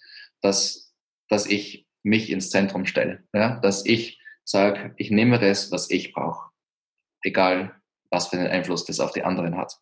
[0.40, 0.94] dass,
[1.28, 3.22] dass ich mich ins Zentrum stelle.
[3.32, 3.60] Ja?
[3.60, 6.50] Dass ich sage, ich nehme das, was ich brauche.
[7.22, 7.74] Egal,
[8.10, 9.78] was für einen Einfluss das auf die anderen hat.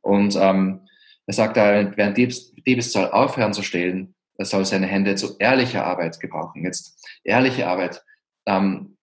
[0.00, 0.86] Und ähm,
[1.26, 5.84] er sagt ein Diebs, Diebes soll aufhören zu stehlen, er soll seine Hände zu ehrlicher
[5.84, 6.64] Arbeit gebrauchen.
[6.64, 8.02] Jetzt ehrliche Arbeit,
[8.46, 8.96] ähm,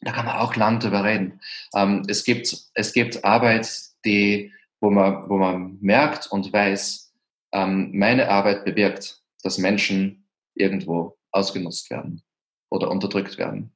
[0.00, 1.40] da kann man auch lang drüber reden.
[1.74, 3.70] Ähm, es, gibt, es gibt Arbeit,
[4.04, 7.14] die wo man, wo man merkt und weiß,
[7.52, 12.22] ähm, meine Arbeit bewirkt, dass Menschen irgendwo ausgenutzt werden
[12.68, 13.72] oder unterdrückt werden.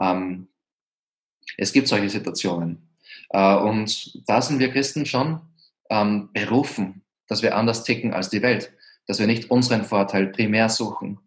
[0.00, 0.48] Ähm,
[1.58, 2.96] es gibt solche Situationen.
[3.28, 5.40] Äh, und da sind wir Christen schon
[5.90, 8.72] ähm, berufen, dass wir anders ticken als die Welt,
[9.06, 11.20] dass wir nicht unseren Vorteil primär suchen,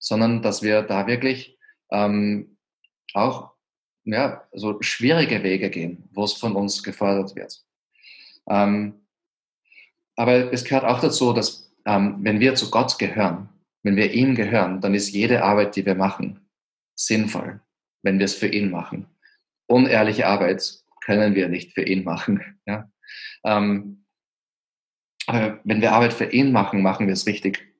[0.00, 1.56] sondern dass wir da wirklich
[1.92, 2.58] ähm,
[3.12, 3.53] auch
[4.04, 7.62] ja, so schwierige Wege gehen, wo es von uns gefordert wird.
[8.48, 9.06] Ähm,
[10.16, 13.48] aber es gehört auch dazu, dass ähm, wenn wir zu Gott gehören,
[13.82, 16.48] wenn wir ihm gehören, dann ist jede Arbeit, die wir machen,
[16.94, 17.60] sinnvoll,
[18.02, 19.06] wenn wir es für ihn machen.
[19.66, 22.42] Unehrliche Arbeit können wir nicht für ihn machen.
[22.66, 22.90] Ja?
[23.44, 24.06] Ähm,
[25.26, 27.74] aber wenn wir Arbeit für ihn machen, machen wir es richtig.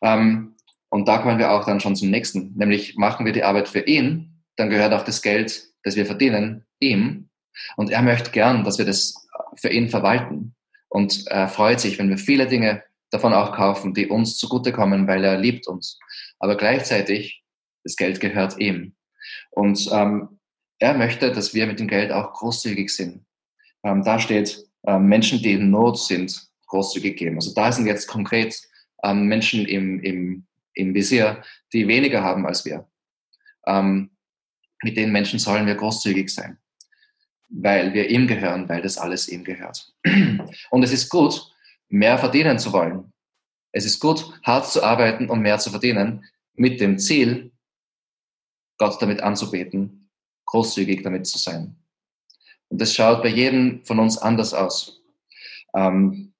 [0.00, 0.54] Ähm,
[0.90, 3.80] und da kommen wir auch dann schon zum nächsten, nämlich machen wir die Arbeit für
[3.80, 7.28] ihn, dann gehört auch das Geld, das wir verdienen, ihm.
[7.76, 9.14] Und er möchte gern, dass wir das
[9.56, 10.56] für ihn verwalten
[10.88, 15.24] und er freut sich, wenn wir viele Dinge davon auch kaufen, die uns zugutekommen, weil
[15.24, 15.98] er liebt uns.
[16.38, 17.44] Aber gleichzeitig,
[17.84, 18.94] das Geld gehört ihm.
[19.50, 20.40] Und ähm,
[20.78, 23.24] er möchte, dass wir mit dem Geld auch großzügig sind.
[23.84, 27.36] Ähm, da steht, ähm, Menschen, die in Not sind, großzügig geben.
[27.36, 28.58] Also da sind jetzt konkret
[29.04, 31.42] ähm, Menschen im, im, im Visier,
[31.72, 32.88] die weniger haben als wir.
[33.66, 34.15] Ähm,
[34.82, 36.58] mit den Menschen sollen wir großzügig sein,
[37.48, 39.92] weil wir ihm gehören, weil das alles ihm gehört.
[40.70, 41.52] Und es ist gut,
[41.88, 43.12] mehr verdienen zu wollen.
[43.72, 47.52] Es ist gut, hart zu arbeiten, um mehr zu verdienen, mit dem Ziel,
[48.78, 50.10] Gott damit anzubeten,
[50.46, 51.76] großzügig damit zu sein.
[52.68, 55.02] Und das schaut bei jedem von uns anders aus.
[55.74, 56.32] Ähm,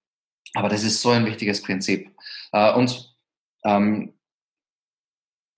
[0.54, 2.10] aber das ist so ein wichtiges Prinzip.
[2.52, 3.14] Äh, und
[3.64, 4.14] ähm,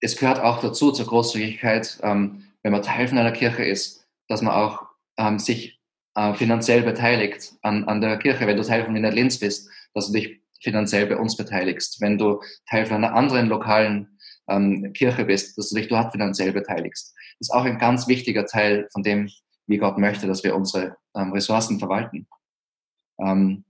[0.00, 4.42] es gehört auch dazu, zur Großzügigkeit, ähm, wenn man Teil von einer Kirche ist, dass
[4.42, 4.84] man auch
[5.18, 5.80] ähm, sich
[6.14, 8.46] äh, finanziell beteiligt an, an der Kirche.
[8.46, 12.00] Wenn du Teil von Wiener Linz bist, dass du dich finanziell bei uns beteiligst.
[12.00, 14.18] Wenn du Teil von einer anderen lokalen
[14.48, 17.14] ähm, Kirche bist, dass du dich dort finanziell beteiligst.
[17.38, 19.30] Das ist auch ein ganz wichtiger Teil von dem,
[19.66, 22.26] wie Gott möchte, dass wir unsere ähm, Ressourcen verwalten.
[23.20, 23.64] Ähm,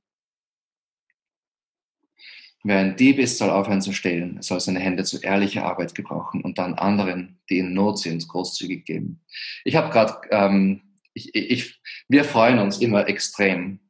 [2.64, 4.42] Wer ein Dieb ist, soll aufhören zu stehlen.
[4.42, 8.84] Soll seine Hände zu ehrlicher Arbeit gebrauchen und dann anderen, die in Not sind, großzügig
[8.84, 9.20] geben.
[9.64, 10.82] Ich habe gerade, ähm,
[11.14, 13.80] ich, ich, wir freuen uns immer extrem,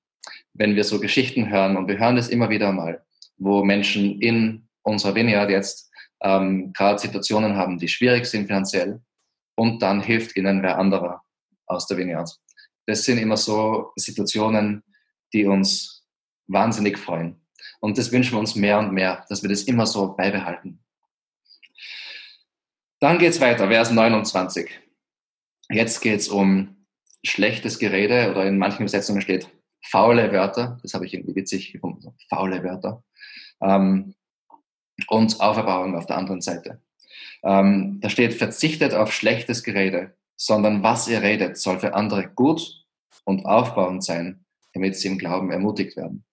[0.53, 3.03] wenn wir so Geschichten hören und wir hören es immer wieder mal,
[3.39, 9.01] wo Menschen in unserer Vineyard jetzt ähm, gerade Situationen haben, die schwierig sind finanziell
[9.57, 11.23] und dann hilft ihnen wer anderer
[11.67, 12.31] aus der Vineyard.
[12.87, 14.83] Das sind immer so Situationen,
[15.33, 16.05] die uns
[16.47, 17.41] wahnsinnig freuen.
[17.81, 20.81] Und das wünschen wir uns mehr und mehr, dass wir das immer so beibehalten.
[23.01, 24.71] Dann geht es weiter, Vers 29.
[25.71, 26.87] Jetzt geht es um
[27.25, 29.49] schlechtes Gerede oder in manchen Übersetzungen steht
[29.83, 30.79] faule Wörter.
[30.83, 32.15] Das habe ich irgendwie witzig gefunden.
[32.29, 33.03] Faule Wörter.
[33.61, 34.15] Ähm,
[35.07, 36.83] und Auferbauung auf der anderen Seite.
[37.43, 42.85] Ähm, da steht, verzichtet auf schlechtes Gerede, sondern was ihr redet, soll für andere gut
[43.25, 46.25] und aufbauend sein, damit sie im Glauben ermutigt werden.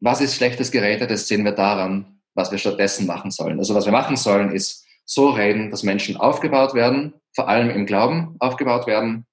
[0.00, 1.06] Was ist schlechtes Gerede?
[1.06, 3.58] Das sehen wir daran, was wir stattdessen machen sollen.
[3.58, 7.86] Also was wir machen sollen, ist so reden, dass Menschen aufgebaut werden, vor allem im
[7.86, 9.26] Glauben aufgebaut werden.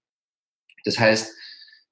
[0.85, 1.33] Das heißt,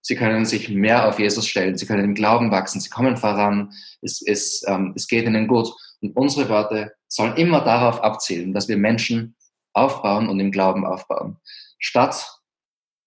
[0.02, 3.72] sie können sich mehr auf Jesus stellen, sie können im Glauben wachsen, sie kommen voran,
[4.02, 5.70] es, es, ähm, es geht ihnen gut.
[6.02, 9.36] Und unsere Worte sollen immer darauf abzielen, dass wir Menschen
[9.74, 11.38] aufbauen und im Glauben aufbauen,
[11.80, 12.40] statt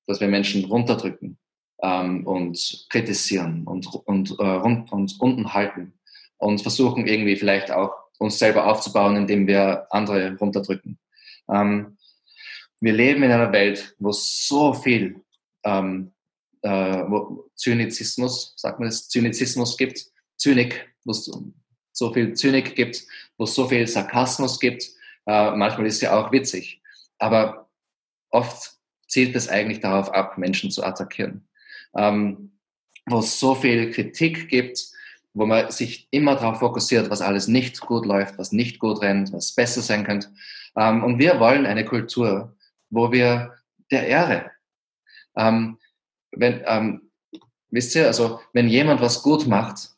[0.06, 1.38] dass wir Menschen runterdrücken,
[1.82, 5.92] ähm, und kritisieren und, und, äh, und, und unten halten
[6.38, 10.98] und versuchen irgendwie vielleicht auch uns selber aufzubauen, indem wir andere runterdrücken.
[11.52, 11.96] Ähm,
[12.80, 15.22] wir leben in einer Welt, wo so viel
[15.64, 16.12] ähm,
[16.62, 21.30] äh, wo Zynizismus, sagt man das, Zynizismus gibt, Zynik, wo es
[21.92, 23.04] so viel Zynik gibt,
[23.38, 24.84] wo es so viel Sarkasmus gibt.
[25.26, 26.82] Äh, manchmal ist es ja auch witzig,
[27.18, 27.68] aber
[28.30, 28.72] oft
[29.08, 31.46] zielt es eigentlich darauf ab, Menschen zu attackieren
[31.96, 32.52] ähm,
[33.06, 34.80] wo es so viel Kritik gibt,
[35.34, 39.32] wo man sich immer darauf fokussiert, was alles nicht gut läuft, was nicht gut rennt,
[39.32, 40.28] was besser sein könnte.
[40.76, 42.56] Ähm, und wir wollen eine Kultur,
[42.90, 43.54] wo wir
[43.90, 44.50] der Ehre,
[45.36, 45.78] ähm,
[46.32, 47.10] wenn, ähm,
[47.70, 49.90] wisst ihr, also wenn jemand was gut macht,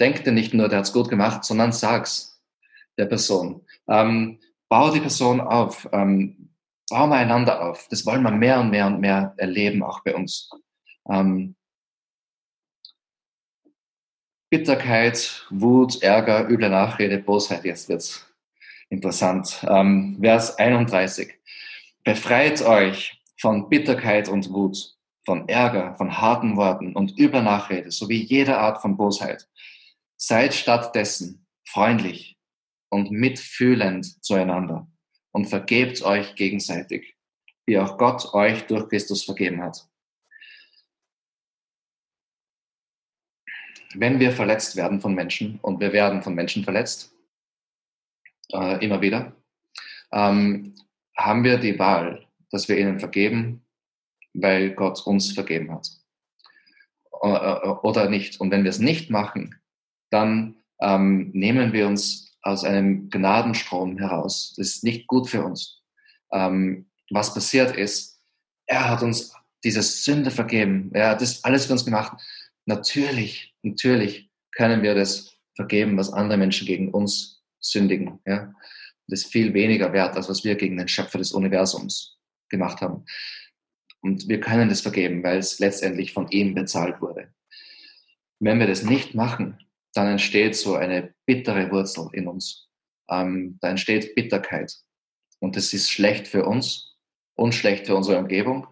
[0.00, 2.40] denkt er nicht nur, der hat es gut gemacht, sondern sag's
[2.98, 3.64] der Person.
[3.88, 6.50] Ähm, bau die Person auf, ähm,
[6.88, 7.88] bauen wir einander auf.
[7.88, 10.50] Das wollen wir mehr und mehr und mehr erleben, auch bei uns.
[11.08, 11.56] Ähm,
[14.50, 18.26] Bitterkeit, Wut, Ärger, üble Nachrede, Bosheit, jetzt wird's
[18.88, 19.64] interessant.
[19.68, 21.34] Ähm, Vers 31.
[22.04, 28.22] Befreit euch von Bitterkeit und Wut, von Ärger, von harten Worten und übler Nachrede sowie
[28.22, 29.48] jeder Art von Bosheit.
[30.16, 32.38] Seid stattdessen freundlich
[32.90, 34.86] und mitfühlend zueinander
[35.32, 37.16] und vergebt euch gegenseitig,
[37.66, 39.88] wie auch Gott euch durch Christus vergeben hat.
[43.98, 47.12] Wenn wir verletzt werden von Menschen, und wir werden von Menschen verletzt,
[48.52, 49.32] äh, immer wieder,
[50.12, 50.74] ähm,
[51.16, 53.64] haben wir die Wahl, dass wir ihnen vergeben,
[54.34, 55.88] weil Gott uns vergeben hat.
[57.22, 58.40] Äh, äh, oder nicht.
[58.40, 59.54] Und wenn wir es nicht machen,
[60.10, 64.54] dann ähm, nehmen wir uns aus einem Gnadenstrom heraus.
[64.56, 65.82] Das ist nicht gut für uns.
[66.32, 68.20] Ähm, was passiert ist,
[68.66, 69.32] er hat uns
[69.64, 70.90] diese Sünde vergeben.
[70.92, 72.20] Er hat das alles für uns gemacht.
[72.66, 78.18] Natürlich, natürlich können wir das vergeben, was andere Menschen gegen uns sündigen.
[78.26, 78.52] Ja?
[79.06, 83.04] Das ist viel weniger wert, als was wir gegen den Schöpfer des Universums gemacht haben.
[84.00, 87.32] Und wir können das vergeben, weil es letztendlich von ihm bezahlt wurde.
[88.40, 89.58] Wenn wir das nicht machen,
[89.94, 92.68] dann entsteht so eine bittere Wurzel in uns.
[93.08, 94.74] Ähm, da entsteht Bitterkeit.
[95.38, 96.96] Und das ist schlecht für uns
[97.36, 98.66] und schlecht für unsere Umgebung.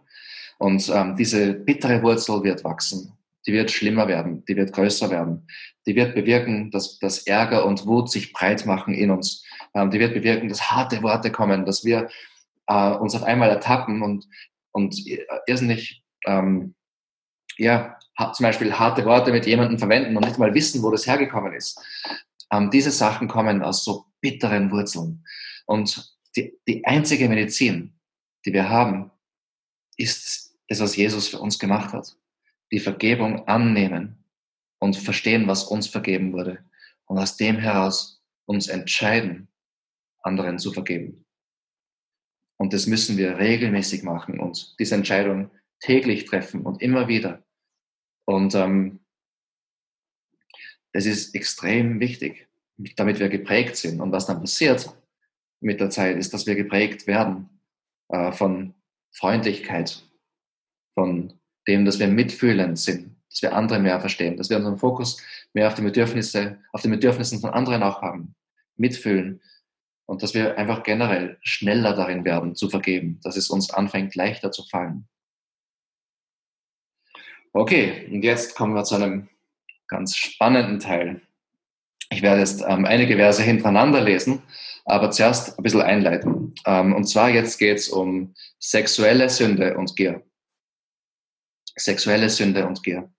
[0.59, 5.47] Und ähm, diese bittere Wurzel wird wachsen die wird schlimmer werden, die wird größer werden,
[5.87, 10.01] die wird bewirken, dass, dass Ärger und Wut sich breit machen in uns, ähm, die
[10.01, 12.09] wird bewirken, dass harte Worte kommen, dass wir
[12.67, 14.27] äh, uns auf einmal ertappen und,
[14.73, 14.97] und
[15.47, 16.75] irrsinnig, ähm,
[17.57, 17.99] ja,
[18.33, 21.81] zum Beispiel harte Worte mit jemandem verwenden und nicht mal wissen, wo das hergekommen ist.
[22.53, 25.25] Ähm, diese Sachen kommen aus so bitteren Wurzeln.
[25.67, 27.99] Und die, die einzige Medizin,
[28.45, 29.11] die wir haben,
[29.97, 32.17] ist das, was Jesus für uns gemacht hat.
[32.75, 34.25] Die Vergebung annehmen
[34.81, 36.59] und verstehen, was uns vergeben wurde.
[37.07, 39.49] Und aus dem heraus uns entscheiden,
[40.23, 41.25] anderen zu vergeben.
[42.59, 47.45] Und das müssen wir regelmäßig machen und diese Entscheidung täglich treffen und immer wieder.
[48.27, 49.05] Und ähm,
[50.93, 52.49] das ist extrem wichtig,
[52.97, 54.01] damit wir geprägt sind.
[54.01, 54.97] Und was dann passiert
[55.61, 57.61] mit der Zeit, ist, dass wir geprägt werden
[58.09, 58.75] äh, von
[59.13, 60.03] Freundlichkeit,
[60.95, 65.23] von dem, dass wir mitfühlend sind, dass wir andere mehr verstehen, dass wir unseren Fokus
[65.53, 68.35] mehr auf die Bedürfnisse, auf den Bedürfnissen von anderen auch haben,
[68.77, 69.41] mitfühlen
[70.07, 74.51] und dass wir einfach generell schneller darin werden zu vergeben, dass es uns anfängt leichter
[74.51, 75.09] zu fallen.
[77.53, 79.29] Okay, und jetzt kommen wir zu einem
[79.87, 81.21] ganz spannenden Teil.
[82.11, 84.43] Ich werde jetzt ähm, einige Verse hintereinander lesen,
[84.85, 86.55] aber zuerst ein bisschen einleiten.
[86.67, 90.23] Ähm, und zwar jetzt geht es um sexuelle Sünde und Gier.
[91.77, 93.11] Sexuelle Sünde und Gier.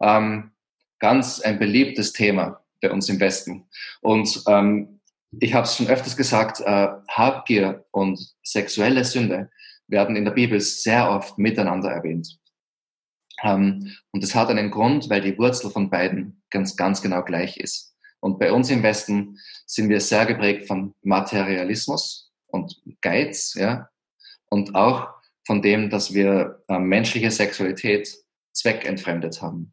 [0.00, 0.52] Ähm,
[0.98, 3.68] ganz ein beliebtes Thema bei uns im Westen.
[4.00, 5.00] Und ähm,
[5.40, 9.50] ich habe es schon öfters gesagt, äh, Habgier und sexuelle Sünde
[9.86, 12.38] werden in der Bibel sehr oft miteinander erwähnt.
[13.42, 17.56] Ähm, und das hat einen Grund, weil die Wurzel von beiden ganz, ganz genau gleich
[17.58, 17.94] ist.
[18.20, 23.88] Und bei uns im Westen sind wir sehr geprägt von Materialismus und Geiz, ja,
[24.50, 25.17] und auch
[25.48, 28.06] von dem, dass wir äh, menschliche Sexualität
[28.52, 29.72] zweckentfremdet haben.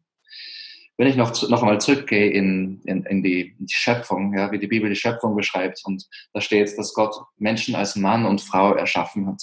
[0.96, 4.58] Wenn ich noch, noch einmal zurückgehe in, in, in, die, in die Schöpfung, ja, wie
[4.58, 8.72] die Bibel die Schöpfung beschreibt, und da steht, dass Gott Menschen als Mann und Frau
[8.72, 9.42] erschaffen hat,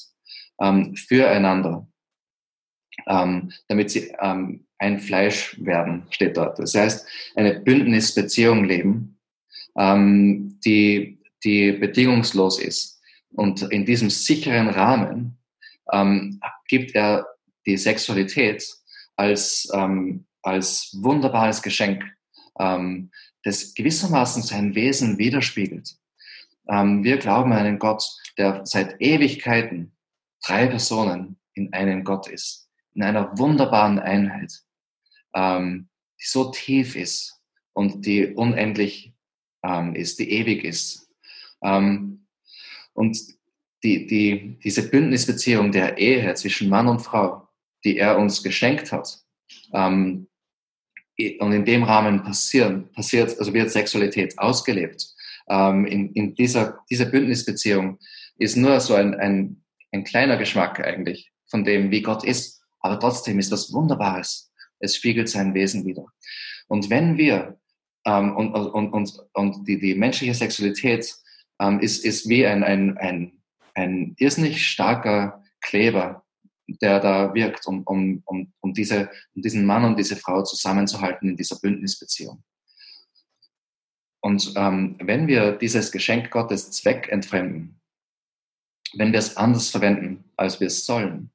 [0.59, 1.87] ähm, füreinander
[3.07, 6.59] ähm, damit sie ähm, ein Fleisch werden, steht dort.
[6.59, 9.19] Das heißt, eine Bündnisbeziehung leben,
[9.77, 13.01] ähm, die, die bedingungslos ist.
[13.31, 15.37] Und in diesem sicheren Rahmen
[15.91, 17.27] ähm, gibt er
[17.65, 18.65] die Sexualität
[19.15, 22.03] als, ähm, als wunderbares Geschenk,
[22.59, 23.11] ähm,
[23.43, 25.95] das gewissermaßen sein Wesen widerspiegelt.
[26.69, 28.03] Ähm, wir glauben an einen Gott,
[28.37, 29.91] der seit Ewigkeiten
[30.45, 32.63] drei Personen in einem Gott ist
[32.95, 34.61] in einer wunderbaren Einheit,
[35.33, 37.41] ähm, die so tief ist
[37.73, 39.13] und die unendlich
[39.63, 41.09] ähm, ist, die ewig ist.
[41.61, 43.17] Und
[43.83, 47.47] die, die, diese Bündnisbeziehung der Ehe zwischen Mann und Frau,
[47.83, 49.19] die er uns geschenkt hat,
[49.73, 50.27] ähm,
[51.39, 55.13] und in dem Rahmen passieren, passiert, also wird Sexualität ausgelebt.
[55.47, 57.99] Ähm, in, in dieser, dieser Bündnisbeziehung
[58.37, 62.61] ist nur so ein, ein, ein kleiner Geschmack eigentlich von dem, wie Gott ist.
[62.79, 64.51] Aber trotzdem ist das Wunderbares.
[64.79, 66.05] Es spiegelt sein Wesen wieder.
[66.67, 67.59] Und wenn wir,
[68.05, 71.13] ähm, und, und, und, und die, die menschliche Sexualität
[71.59, 73.42] ähm, ist, ist wie ein, ein, ein,
[73.73, 76.23] ein irrsinnig starker Kleber,
[76.67, 81.29] der da wirkt, um, um, um, um, diese, um diesen Mann und diese Frau zusammenzuhalten
[81.29, 82.43] in dieser Bündnisbeziehung.
[84.21, 87.81] Und ähm, wenn wir dieses Geschenk Gottes zweckentfremden,
[88.95, 91.31] wenn wir es anders verwenden, als wir es sollen,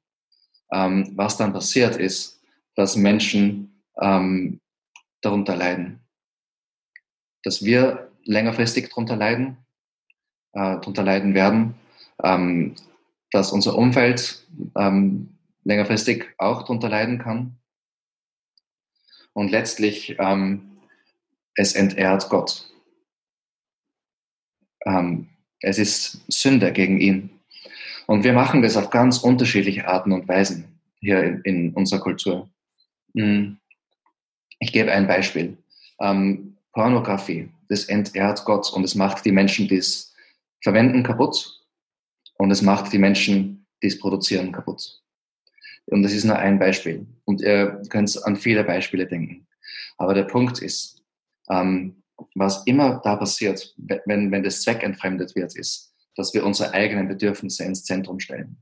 [0.71, 2.41] ähm, was dann passiert ist,
[2.75, 4.59] dass Menschen ähm,
[5.21, 5.99] darunter leiden.
[7.43, 9.57] Dass wir längerfristig darunter leiden,
[10.53, 11.75] äh, darunter leiden werden,
[12.23, 12.75] ähm,
[13.31, 14.45] dass unser Umfeld
[14.75, 17.57] ähm, längerfristig auch darunter leiden kann.
[19.33, 20.77] Und letztlich, ähm,
[21.55, 22.69] es entehrt Gott.
[24.85, 25.27] Ähm,
[25.61, 27.29] es ist Sünde gegen ihn.
[28.07, 32.49] Und wir machen das auf ganz unterschiedliche Arten und Weisen hier in, in unserer Kultur.
[33.15, 33.57] Hm.
[34.59, 35.57] Ich gebe ein Beispiel.
[36.01, 40.13] Ähm, Pornografie, das entehrt Gott und es macht die Menschen, die es
[40.61, 41.58] verwenden, kaputt
[42.39, 45.01] und es macht die Menschen, die es produzieren, kaputt.
[45.87, 47.05] Und das ist nur ein Beispiel.
[47.25, 49.47] Und ihr könnt an viele Beispiele denken.
[49.97, 51.03] Aber der Punkt ist,
[51.49, 52.01] ähm,
[52.35, 57.07] was immer da passiert, wenn, wenn das Zweck entfremdet wird, ist, dass wir unsere eigenen
[57.07, 58.61] Bedürfnisse ins Zentrum stellen.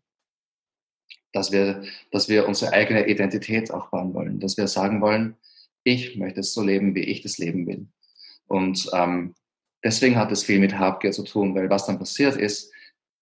[1.34, 5.36] Dass wir, dass wir unsere eigene Identität aufbauen wollen, dass wir sagen wollen,
[5.84, 7.88] ich möchte es so leben, wie ich das leben will.
[8.48, 9.36] Und ähm,
[9.84, 12.72] deswegen hat es viel mit Habgier zu tun, weil was dann passiert ist,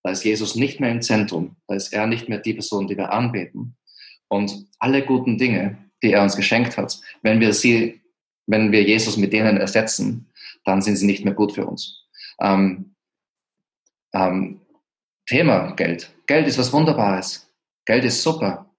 [0.05, 2.95] da ist Jesus nicht mehr im Zentrum, da ist er nicht mehr die Person, die
[2.95, 3.75] wir anbeten.
[4.27, 8.01] Und alle guten Dinge, die er uns geschenkt hat, wenn wir sie,
[8.45, 10.29] wenn wir Jesus mit denen ersetzen,
[10.63, 12.05] dann sind sie nicht mehr gut für uns.
[12.39, 12.93] Ähm,
[14.13, 14.61] ähm,
[15.25, 16.13] Thema Geld.
[16.27, 17.51] Geld ist was Wunderbares.
[17.85, 18.69] Geld ist super.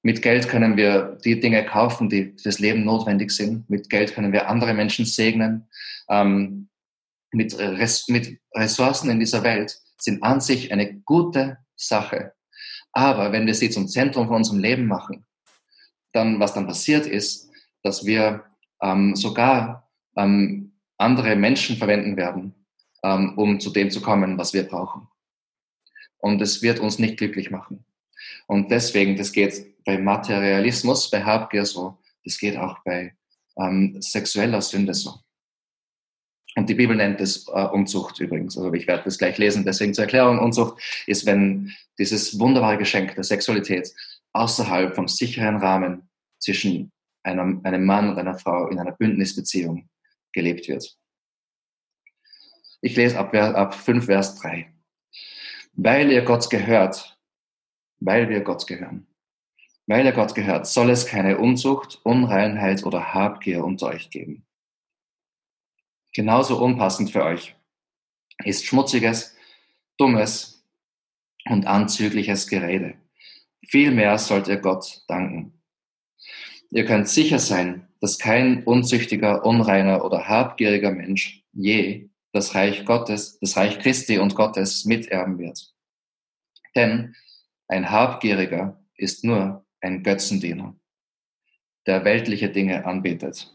[0.00, 3.68] Mit Geld können wir die Dinge kaufen, die fürs Leben notwendig sind.
[3.68, 5.68] Mit Geld können wir andere Menschen segnen.
[6.08, 6.70] Ähm,
[7.32, 12.32] mit, Res mit Ressourcen in dieser Welt sind an sich eine gute Sache.
[12.92, 15.26] Aber wenn wir sie zum Zentrum von unserem Leben machen,
[16.12, 17.50] dann, was dann passiert ist,
[17.82, 18.44] dass wir
[18.82, 22.54] ähm, sogar ähm, andere Menschen verwenden werden,
[23.02, 25.08] ähm, um zu dem zu kommen, was wir brauchen.
[26.18, 27.84] Und es wird uns nicht glücklich machen.
[28.46, 33.14] Und deswegen, das geht bei Materialismus, bei Habgier so, das geht auch bei
[33.56, 35.14] ähm, sexueller Sünde so.
[36.56, 38.56] Und die Bibel nennt es äh, Unzucht übrigens.
[38.56, 39.64] Also ich werde das gleich lesen.
[39.64, 43.92] Deswegen zur Erklärung, Unzucht ist, wenn dieses wunderbare Geschenk der Sexualität
[44.32, 46.92] außerhalb vom sicheren Rahmen zwischen
[47.22, 49.88] einem, einem Mann und einer Frau in einer Bündnisbeziehung
[50.32, 50.96] gelebt wird.
[52.80, 54.72] Ich lese ab, ab 5 Vers 3.
[55.74, 57.18] Weil ihr Gott gehört,
[58.00, 59.06] weil wir Gott gehören,
[59.86, 64.46] weil ihr Gott gehört, soll es keine Unzucht, Unreinheit oder Habgier unter euch geben
[66.12, 67.54] genauso unpassend für euch
[68.44, 69.36] ist schmutziges,
[69.98, 70.64] dummes
[71.46, 72.94] und anzügliches Gerede.
[73.68, 75.60] Vielmehr sollt ihr Gott danken.
[76.70, 83.38] Ihr könnt sicher sein, dass kein unzüchtiger, unreiner oder habgieriger Mensch je das Reich Gottes,
[83.40, 85.74] das Reich Christi und Gottes miterben wird.
[86.76, 87.14] Denn
[87.68, 90.76] ein Habgieriger ist nur ein Götzendiener,
[91.86, 93.52] der weltliche Dinge anbetet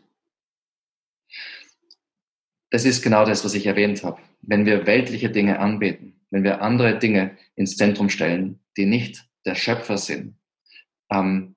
[2.76, 4.22] das ist genau das, was ich erwähnt habe.
[4.42, 9.56] Wenn wir weltliche Dinge anbeten, wenn wir andere Dinge ins Zentrum stellen, die nicht der
[9.56, 10.36] Schöpfer sind,
[11.10, 11.56] ähm,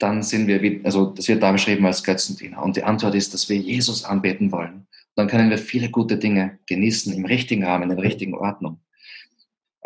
[0.00, 2.62] dann sind wir, also das wird da beschrieben als Götzendiener.
[2.62, 4.86] Und die Antwort ist, dass wir Jesus anbeten wollen.
[5.14, 8.82] Dann können wir viele gute Dinge genießen im richtigen Rahmen, in der richtigen Ordnung.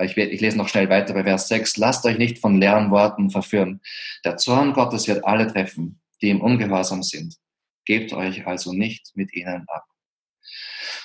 [0.03, 1.77] Ich, ich lese noch schnell weiter bei Vers 6.
[1.77, 3.81] Lasst euch nicht von leeren Worten verführen.
[4.25, 7.37] Der Zorn Gottes wird alle treffen, die im Ungehorsam sind.
[7.85, 9.85] Gebt euch also nicht mit ihnen ab.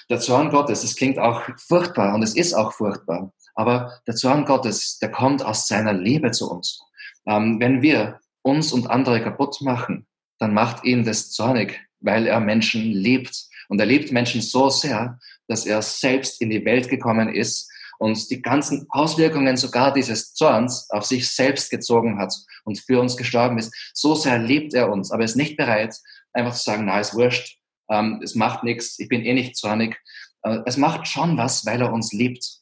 [0.09, 4.45] Der Zorn Gottes, das klingt auch furchtbar und es ist auch furchtbar, aber der Zorn
[4.45, 6.79] Gottes, der kommt aus seiner Liebe zu uns.
[7.25, 10.07] Ähm, wenn wir uns und andere kaputt machen,
[10.39, 13.47] dann macht ihn das zornig, weil er Menschen liebt.
[13.69, 17.69] Und er liebt Menschen so sehr, dass er selbst in die Welt gekommen ist
[17.99, 23.17] und die ganzen Auswirkungen sogar dieses Zorns auf sich selbst gezogen hat und für uns
[23.17, 23.73] gestorben ist.
[23.93, 25.95] So sehr liebt er uns, aber er ist nicht bereit,
[26.33, 27.59] einfach zu sagen, na, ist wurscht,
[27.89, 30.01] ähm, es macht nichts, ich bin eh nicht zornig.
[30.43, 32.61] Äh, es macht schon was, weil er uns liebt.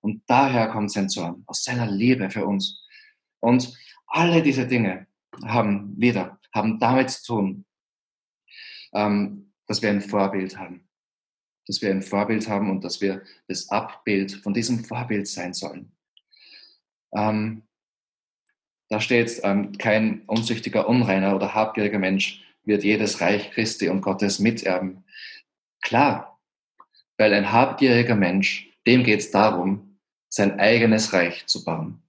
[0.00, 2.86] Und daher kommt sein Zorn, aus seiner Liebe für uns.
[3.40, 3.74] Und
[4.06, 5.06] alle diese Dinge
[5.44, 7.64] haben wieder, haben damit zu tun,
[8.92, 10.88] ähm, dass wir ein Vorbild haben.
[11.66, 15.92] Dass wir ein Vorbild haben und dass wir das Abbild von diesem Vorbild sein sollen.
[17.14, 17.62] Ähm,
[18.88, 24.38] da steht ähm, kein unzüchtiger, unreiner oder habgieriger Mensch wird jedes Reich Christi und Gottes
[24.38, 25.04] miterben.
[25.82, 26.40] Klar,
[27.16, 29.98] weil ein habgieriger Mensch, dem geht es darum,
[30.28, 32.02] sein eigenes Reich zu bauen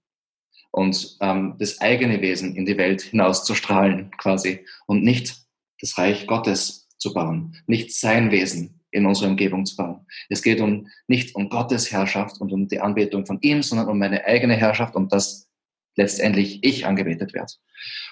[0.70, 5.36] und ähm, das eigene Wesen in die Welt hinauszustrahlen quasi und nicht
[5.80, 10.06] das Reich Gottes zu bauen, nicht sein Wesen in unserer Umgebung zu bauen.
[10.28, 13.98] Es geht um nicht um Gottes Herrschaft und um die Anbetung von ihm, sondern um
[13.98, 15.48] meine eigene Herrschaft und dass
[15.96, 17.52] letztendlich ich angebetet werde.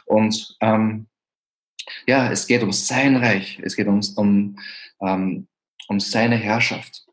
[0.07, 1.07] Und ähm,
[2.07, 4.59] ja, es geht um sein Reich, es geht um, um,
[4.99, 5.49] um,
[5.89, 7.07] um seine Herrschaft.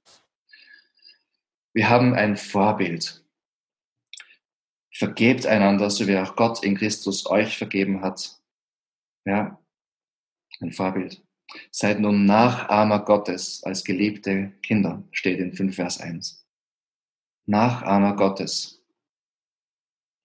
[1.73, 3.23] Wir haben ein Vorbild.
[4.91, 8.39] Vergebt einander, so wie auch Gott in Christus euch vergeben hat.
[9.25, 9.61] Ja,
[10.59, 11.23] ein Vorbild.
[11.71, 16.45] Seid nun Nachahmer Gottes als geliebte Kinder, steht in 5 Vers 1.
[17.45, 18.83] Nachahmer Gottes.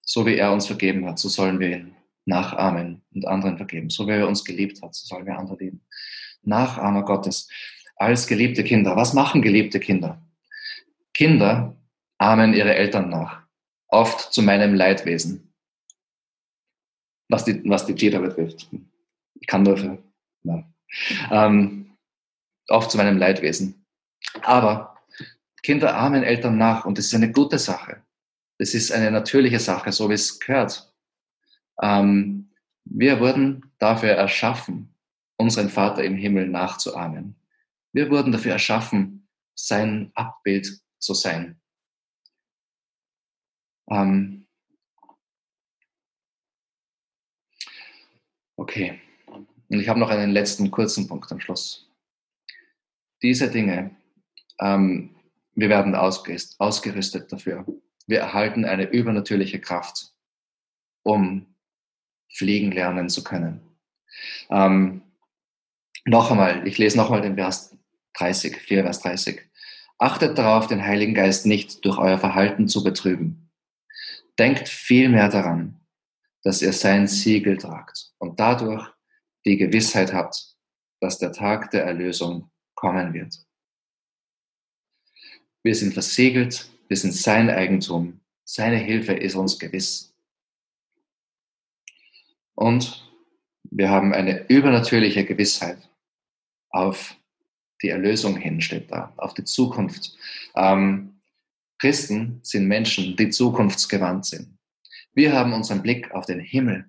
[0.00, 3.90] So wie er uns vergeben hat, so sollen wir ihn nachahmen und anderen vergeben.
[3.90, 5.82] So wie er uns geliebt hat, so sollen wir andere lieben.
[6.42, 7.48] Nachahmer Gottes
[7.96, 8.96] als geliebte Kinder.
[8.96, 10.20] Was machen geliebte Kinder?
[11.14, 11.76] Kinder
[12.18, 13.42] ahmen ihre Eltern nach,
[13.88, 15.52] oft zu meinem Leidwesen.
[17.28, 18.68] Was die, was die Jeder betrifft.
[19.40, 19.98] Ich kann nur für,
[20.42, 20.64] na.
[21.30, 21.96] Ähm,
[22.68, 23.86] oft zu meinem Leidwesen.
[24.42, 24.98] Aber
[25.62, 28.02] Kinder ahmen Eltern nach und das ist eine gute Sache.
[28.58, 30.91] Das ist eine natürliche Sache, so wie es gehört.
[31.80, 32.50] Ähm,
[32.84, 34.94] wir wurden dafür erschaffen,
[35.36, 37.36] unseren Vater im Himmel nachzuahmen.
[37.92, 41.60] Wir wurden dafür erschaffen, sein Abbild zu sein.
[43.90, 44.42] Ähm,
[48.62, 49.00] Okay.
[49.26, 51.90] Und ich habe noch einen letzten kurzen Punkt am Schluss.
[53.22, 53.96] Diese Dinge,
[54.60, 55.16] ähm,
[55.54, 57.66] wir werden ausgerüstet dafür.
[58.06, 60.12] Wir erhalten eine übernatürliche Kraft,
[61.02, 61.51] um
[62.32, 63.60] fliegen lernen zu können.
[64.50, 65.02] Ähm,
[66.04, 67.76] noch einmal, ich lese noch einmal den Vers
[68.14, 69.40] 30, 4 Vers 30.
[69.98, 73.50] Achtet darauf, den Heiligen Geist nicht durch euer Verhalten zu betrüben.
[74.38, 75.80] Denkt vielmehr daran,
[76.42, 78.88] dass ihr sein Siegel tragt und dadurch
[79.44, 80.56] die Gewissheit habt,
[81.00, 83.36] dass der Tag der Erlösung kommen wird.
[85.62, 90.11] Wir sind versiegelt, wir sind sein Eigentum, seine Hilfe ist uns gewiss.
[92.54, 93.08] Und
[93.70, 95.78] wir haben eine übernatürliche Gewissheit
[96.70, 97.16] auf
[97.82, 100.16] die Erlösung hin, steht da, auf die Zukunft.
[100.54, 101.20] Ähm,
[101.78, 104.58] Christen sind Menschen, die zukunftsgewandt sind.
[105.14, 106.86] Wir haben unseren Blick auf den Himmel.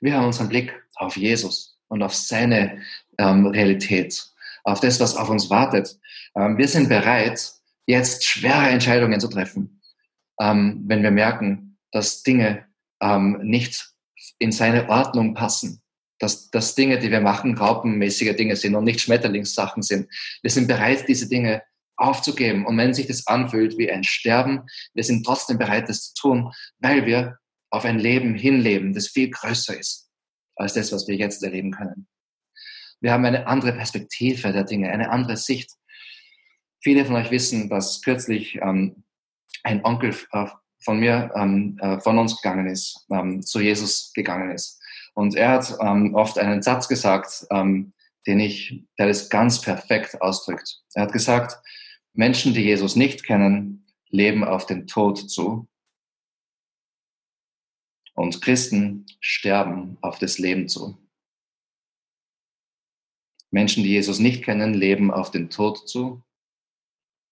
[0.00, 2.82] Wir haben unseren Blick auf Jesus und auf seine
[3.18, 4.24] ähm, Realität,
[4.64, 5.98] auf das, was auf uns wartet.
[6.36, 7.52] Ähm, wir sind bereit,
[7.86, 9.80] jetzt schwere Entscheidungen zu treffen,
[10.40, 12.66] ähm, wenn wir merken, dass Dinge
[13.00, 13.92] ähm, nicht
[14.38, 15.82] in seine Ordnung passen,
[16.18, 20.08] dass, dass Dinge, die wir machen, raupenmäßige Dinge sind und nicht Schmetterlingssachen sind.
[20.42, 21.62] Wir sind bereit, diese Dinge
[21.96, 22.66] aufzugeben.
[22.66, 24.62] Und wenn sich das anfühlt wie ein Sterben,
[24.94, 27.38] wir sind trotzdem bereit, das zu tun, weil wir
[27.70, 30.08] auf ein Leben hinleben, das viel größer ist
[30.56, 32.08] als das, was wir jetzt erleben können.
[33.00, 35.72] Wir haben eine andere Perspektive der Dinge, eine andere Sicht.
[36.82, 39.04] Viele von euch wissen, dass kürzlich ähm,
[39.62, 40.46] ein Onkel äh,
[40.80, 44.80] von mir, ähm, äh, von uns gegangen ist, ähm, zu Jesus gegangen ist.
[45.14, 47.92] Und er hat ähm, oft einen Satz gesagt, ähm,
[48.26, 50.80] den ich, der das ganz perfekt ausdrückt.
[50.94, 51.56] Er hat gesagt,
[52.12, 55.68] Menschen, die Jesus nicht kennen, leben auf den Tod zu
[58.14, 60.98] und Christen sterben auf das Leben zu.
[63.50, 66.22] Menschen, die Jesus nicht kennen, leben auf den Tod zu.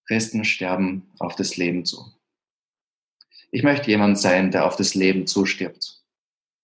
[0.07, 2.16] Christen sterben auf das Leben zu.
[3.51, 6.01] Ich möchte jemand sein, der auf das Leben zustirbt.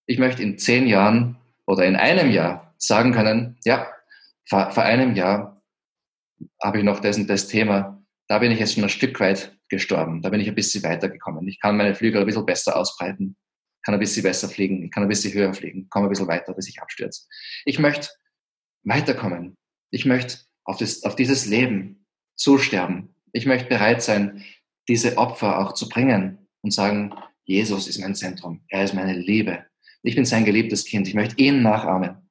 [0.05, 3.88] Ich möchte in zehn Jahren oder in einem Jahr sagen können, ja,
[4.47, 5.61] vor, vor einem Jahr
[6.61, 9.57] habe ich noch das und das Thema, da bin ich jetzt schon ein Stück weit
[9.69, 11.47] gestorben, da bin ich ein bisschen weitergekommen.
[11.47, 13.38] Ich kann meine Flügel ein bisschen besser ausbreiten
[13.84, 16.53] kann ein bisschen besser fliegen, ich kann ein bisschen höher fliegen, komme ein bisschen weiter,
[16.53, 17.27] bis ich abstürze.
[17.65, 18.09] Ich möchte
[18.84, 19.57] weiterkommen.
[19.91, 22.05] Ich möchte auf, das, auf dieses Leben
[22.36, 23.13] zusterben.
[23.34, 24.43] Ich möchte bereit sein,
[24.88, 28.64] diese Opfer auch zu bringen und sagen, Jesus ist mein Zentrum.
[28.70, 29.66] Er ist meine Liebe.
[30.01, 31.07] Ich bin sein geliebtes Kind.
[31.07, 32.30] Ich möchte ihn nachahmen.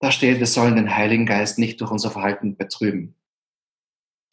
[0.00, 3.14] Da steht, wir sollen den Heiligen Geist nicht durch unser Verhalten betrüben.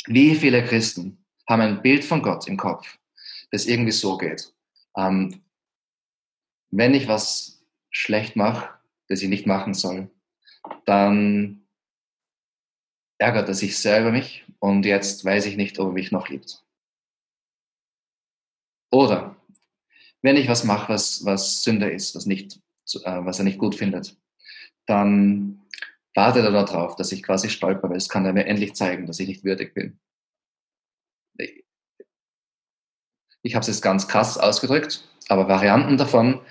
[0.07, 2.97] Wie viele Christen haben ein Bild von Gott im Kopf,
[3.51, 4.53] das irgendwie so geht.
[4.97, 5.43] Ähm,
[6.71, 8.69] wenn ich was schlecht mache,
[9.07, 10.09] das ich nicht machen soll,
[10.85, 11.67] dann
[13.17, 16.29] ärgert er sich sehr über mich und jetzt weiß ich nicht, ob er mich noch
[16.29, 16.63] liebt.
[18.91, 19.35] Oder
[20.21, 22.57] wenn ich was mache, was, was Sünde ist, was, nicht,
[23.03, 24.17] äh, was er nicht gut findet,
[24.85, 25.61] dann
[26.13, 29.19] wartet er darauf, dass ich quasi stolper, weil es kann er mir endlich zeigen, dass
[29.19, 29.99] ich nicht würdig bin.
[33.43, 36.41] Ich habe es jetzt ganz krass ausgedrückt, aber Varianten davon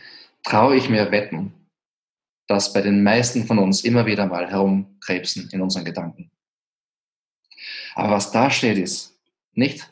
[0.42, 1.54] traue ich mir wetten,
[2.48, 6.32] dass bei den meisten von uns immer wieder mal herumkrebsen in unseren Gedanken.
[7.94, 9.16] Aber was da steht, ist
[9.52, 9.89] nicht,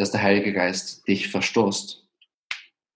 [0.00, 2.08] dass der Heilige Geist dich verstoßt,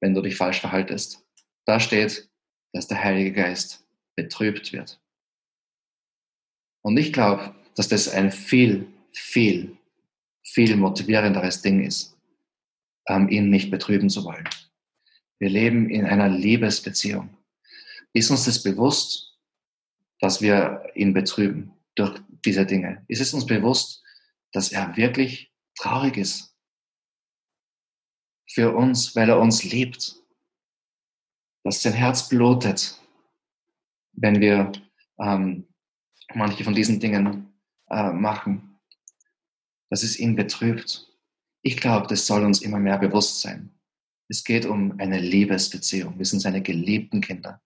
[0.00, 1.22] wenn du dich falsch verhaltest.
[1.66, 2.30] Da steht,
[2.72, 3.84] dass der Heilige Geist
[4.16, 4.98] betrübt wird.
[6.82, 9.76] Und ich glaube, dass das ein viel, viel,
[10.46, 12.16] viel motivierenderes Ding ist,
[13.06, 14.48] ähm, ihn nicht betrüben zu wollen.
[15.38, 17.36] Wir leben in einer Liebesbeziehung.
[18.14, 19.38] Ist uns das bewusst,
[20.20, 23.04] dass wir ihn betrüben durch diese Dinge?
[23.08, 24.02] Ist es uns bewusst,
[24.52, 26.53] dass er wirklich traurig ist
[28.54, 30.14] für uns, weil er uns liebt?
[31.64, 33.00] Dass sein Herz blutet,
[34.12, 34.70] wenn wir
[35.18, 35.66] ähm,
[36.34, 37.52] manche von diesen Dingen
[37.90, 38.78] äh, machen,
[39.90, 41.10] dass es ihn betrübt.
[41.62, 43.70] Ich glaube, das soll uns immer mehr bewusst sein.
[44.28, 46.16] Es geht um eine Liebesbeziehung.
[46.16, 47.60] Wir sind seine geliebten Kinder.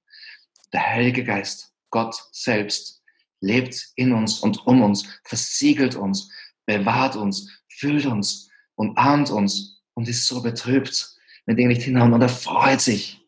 [0.72, 3.02] Der Heilige Geist, Gott selbst,
[3.40, 6.32] lebt in uns und um uns, versiegelt uns,
[6.64, 12.12] bewahrt uns, füllt uns und ahnt uns und ist so betrübt, wenn Dinge nicht hinhauen.
[12.12, 13.20] Und er freut sich,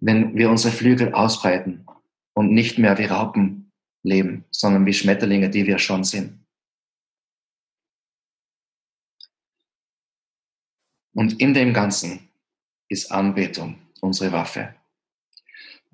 [0.00, 1.86] wenn wir unsere Flügel ausbreiten
[2.34, 3.70] und nicht mehr wie Raupen
[4.02, 6.44] leben, sondern wie Schmetterlinge, die wir schon sind.
[11.14, 12.28] Und in dem Ganzen
[12.88, 14.74] ist Anbetung unsere Waffe.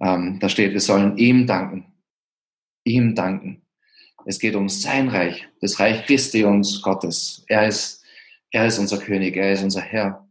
[0.01, 1.95] Ähm, da steht, wir sollen ihm danken
[2.85, 3.62] ihm danken.
[4.27, 7.45] Es geht um sein Reich, das Reich Christi und Gottes.
[7.49, 8.04] Er ist,
[8.55, 10.29] er ist unser König, er ist unser Herr.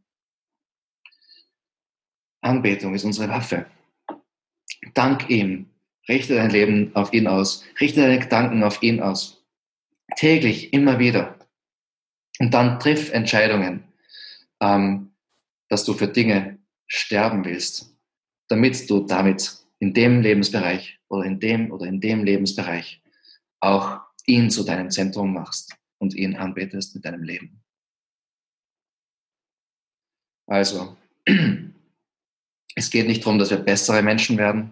[2.42, 3.66] Anbetung ist unsere Waffe.
[4.94, 5.70] Dank ihm.
[6.08, 7.66] Richte dein Leben auf ihn aus.
[7.82, 9.46] Richte deine Gedanken auf ihn aus.
[10.16, 11.38] Täglich, immer wieder.
[12.40, 13.84] Und dann triff Entscheidungen,
[14.62, 15.14] ähm,
[15.68, 17.94] dass du für Dinge sterben willst,
[18.48, 23.02] damit du damit in dem Lebensbereich oder in dem oder in dem Lebensbereich
[23.60, 27.63] auch ihn zu deinem Zentrum machst und ihn anbetest mit deinem Leben.
[30.54, 30.96] Also,
[32.76, 34.72] es geht nicht darum, dass wir bessere Menschen werden,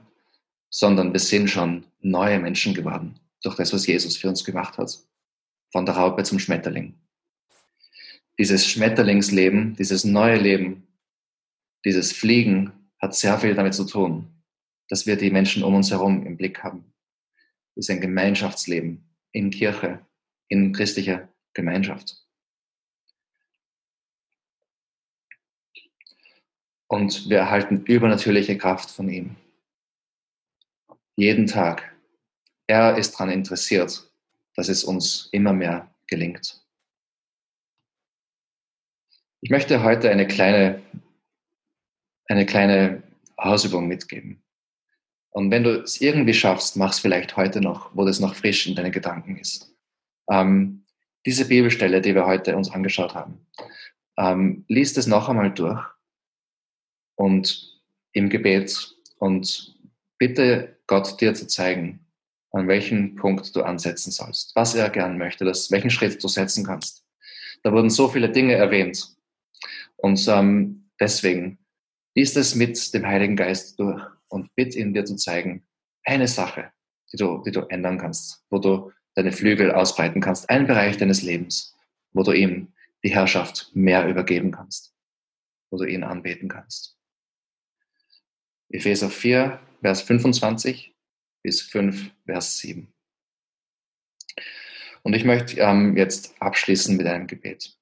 [0.70, 4.96] sondern wir sind schon neue Menschen geworden durch das, was Jesus für uns gemacht hat.
[5.72, 6.94] Von der Raupe zum Schmetterling.
[8.38, 10.86] Dieses Schmetterlingsleben, dieses neue Leben,
[11.84, 14.28] dieses Fliegen hat sehr viel damit zu tun,
[14.88, 16.94] dass wir die Menschen um uns herum im Blick haben.
[17.74, 20.06] Das ist ein Gemeinschaftsleben in Kirche,
[20.48, 22.21] in christlicher Gemeinschaft.
[26.92, 29.38] Und wir erhalten übernatürliche Kraft von ihm.
[31.16, 31.90] Jeden Tag.
[32.68, 34.12] Er ist daran interessiert,
[34.58, 36.62] dass es uns immer mehr gelingt.
[39.40, 40.82] Ich möchte heute eine kleine,
[42.28, 43.04] eine kleine
[43.42, 44.44] Hausübung mitgeben.
[45.30, 48.68] Und wenn du es irgendwie schaffst, mach es vielleicht heute noch, wo das noch frisch
[48.68, 49.74] in deinen Gedanken ist.
[50.30, 50.84] Ähm,
[51.26, 53.48] diese Bibelstelle, die wir heute uns angeschaut haben,
[54.18, 55.82] ähm, liest es noch einmal durch
[57.22, 57.80] und
[58.14, 59.76] im Gebet und
[60.18, 62.00] bitte Gott dir zu zeigen,
[62.52, 66.66] an welchem Punkt du ansetzen sollst, was er gern möchte, dass, welchen Schritt du setzen
[66.66, 67.06] kannst.
[67.62, 69.16] Da wurden so viele Dinge erwähnt.
[69.98, 71.60] Und ähm, deswegen
[72.16, 75.64] liest es mit dem Heiligen Geist durch und bitte ihn dir zu zeigen,
[76.04, 76.72] eine Sache,
[77.14, 81.22] die du, die du ändern kannst, wo du deine Flügel ausbreiten kannst, einen Bereich deines
[81.22, 81.78] Lebens,
[82.14, 84.96] wo du ihm die Herrschaft mehr übergeben kannst,
[85.70, 86.98] wo du ihn anbeten kannst.
[88.72, 90.96] Epheser 4, Vers 25
[91.44, 92.94] bis 5, Vers 7.
[95.04, 97.78] Und ich möchte ähm, jetzt abschließen mit einem Gebet.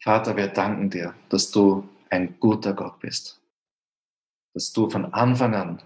[0.00, 3.42] Vater, wir danken dir, dass du ein guter Gott bist,
[4.54, 5.82] dass du von Anfang an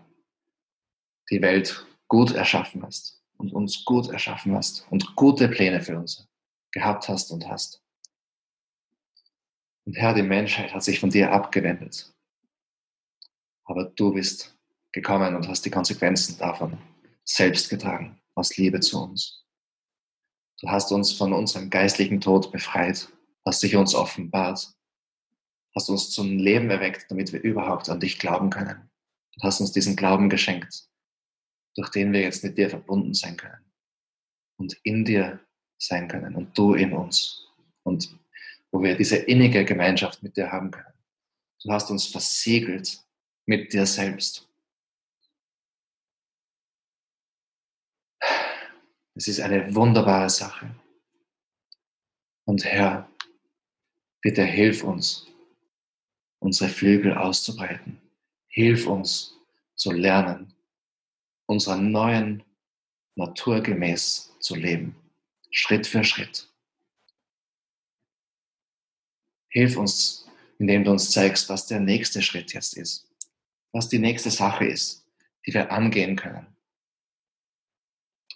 [1.31, 6.29] die Welt gut erschaffen hast und uns gut erschaffen hast und gute Pläne für uns
[6.71, 7.82] gehabt hast und hast.
[9.85, 12.13] Und Herr, die Menschheit hat sich von dir abgewendet.
[13.65, 14.57] Aber du bist
[14.93, 16.79] gekommen und hast die Konsequenzen davon
[17.25, 19.45] selbst getragen, aus Liebe zu uns.
[20.61, 23.09] Du hast uns von unserem geistlichen Tod befreit
[23.45, 24.73] hast dich uns offenbart,
[25.75, 28.91] hast uns zum Leben erweckt, damit wir überhaupt an dich glauben können.
[29.35, 30.89] Du hast uns diesen Glauben geschenkt,
[31.75, 33.65] durch den wir jetzt mit dir verbunden sein können
[34.59, 35.41] und in dir
[35.79, 37.49] sein können und du in uns
[37.83, 38.17] und
[38.73, 40.95] wo wir diese innige Gemeinschaft mit dir haben können.
[41.63, 43.01] Du hast uns versiegelt
[43.47, 44.49] mit dir selbst.
[49.15, 50.75] Es ist eine wunderbare Sache.
[52.45, 53.09] Und Herr,
[54.23, 55.27] Bitte hilf uns,
[56.39, 58.01] unsere Flügel auszubreiten.
[58.47, 59.37] Hilf uns
[59.75, 60.55] zu lernen,
[61.47, 62.45] unserer neuen
[63.17, 64.95] Natur gemäß zu leben,
[65.51, 66.52] Schritt für Schritt.
[69.53, 70.27] Hilf uns,
[70.59, 73.07] indem du uns zeigst, was der nächste Schritt jetzt ist,
[73.73, 75.07] was die nächste Sache ist,
[75.47, 76.47] die wir angehen können.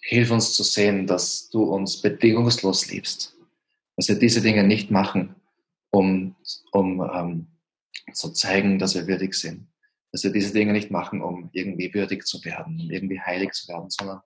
[0.03, 3.35] Hilf uns zu sehen, dass du uns bedingungslos liebst,
[3.95, 5.35] dass wir diese Dinge nicht machen,
[5.89, 6.35] um,
[6.71, 7.47] um ähm,
[8.13, 9.67] zu zeigen, dass wir würdig sind.
[10.11, 13.67] Dass wir diese Dinge nicht machen, um irgendwie würdig zu werden, um irgendwie heilig zu
[13.67, 14.21] werden, sondern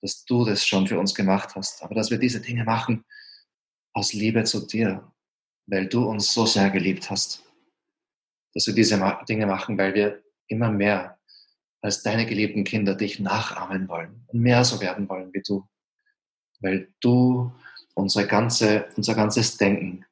[0.00, 1.82] dass du das schon für uns gemacht hast.
[1.82, 3.04] Aber dass wir diese Dinge machen
[3.92, 5.12] aus Liebe zu dir,
[5.66, 7.44] weil du uns so sehr geliebt hast.
[8.54, 8.98] Dass wir diese
[9.28, 11.18] Dinge machen, weil wir immer mehr
[11.82, 15.68] als deine geliebten Kinder dich nachahmen wollen und mehr so werden wollen wie du.
[16.60, 17.52] Weil du
[17.94, 20.04] unsere ganze, unser ganzes Denken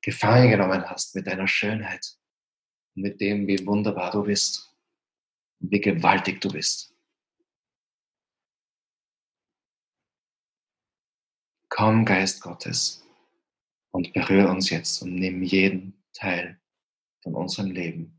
[0.00, 2.16] gefangen genommen hast mit deiner Schönheit
[2.94, 4.74] und mit dem, wie wunderbar du bist
[5.60, 6.94] und wie gewaltig du bist.
[11.68, 13.01] Komm, Geist Gottes,
[13.92, 16.58] und berühre uns jetzt und nimm jeden Teil
[17.22, 18.18] von unserem Leben.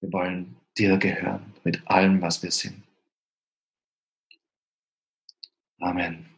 [0.00, 2.82] Wir wollen dir gehören mit allem, was wir sind.
[5.80, 6.35] Amen.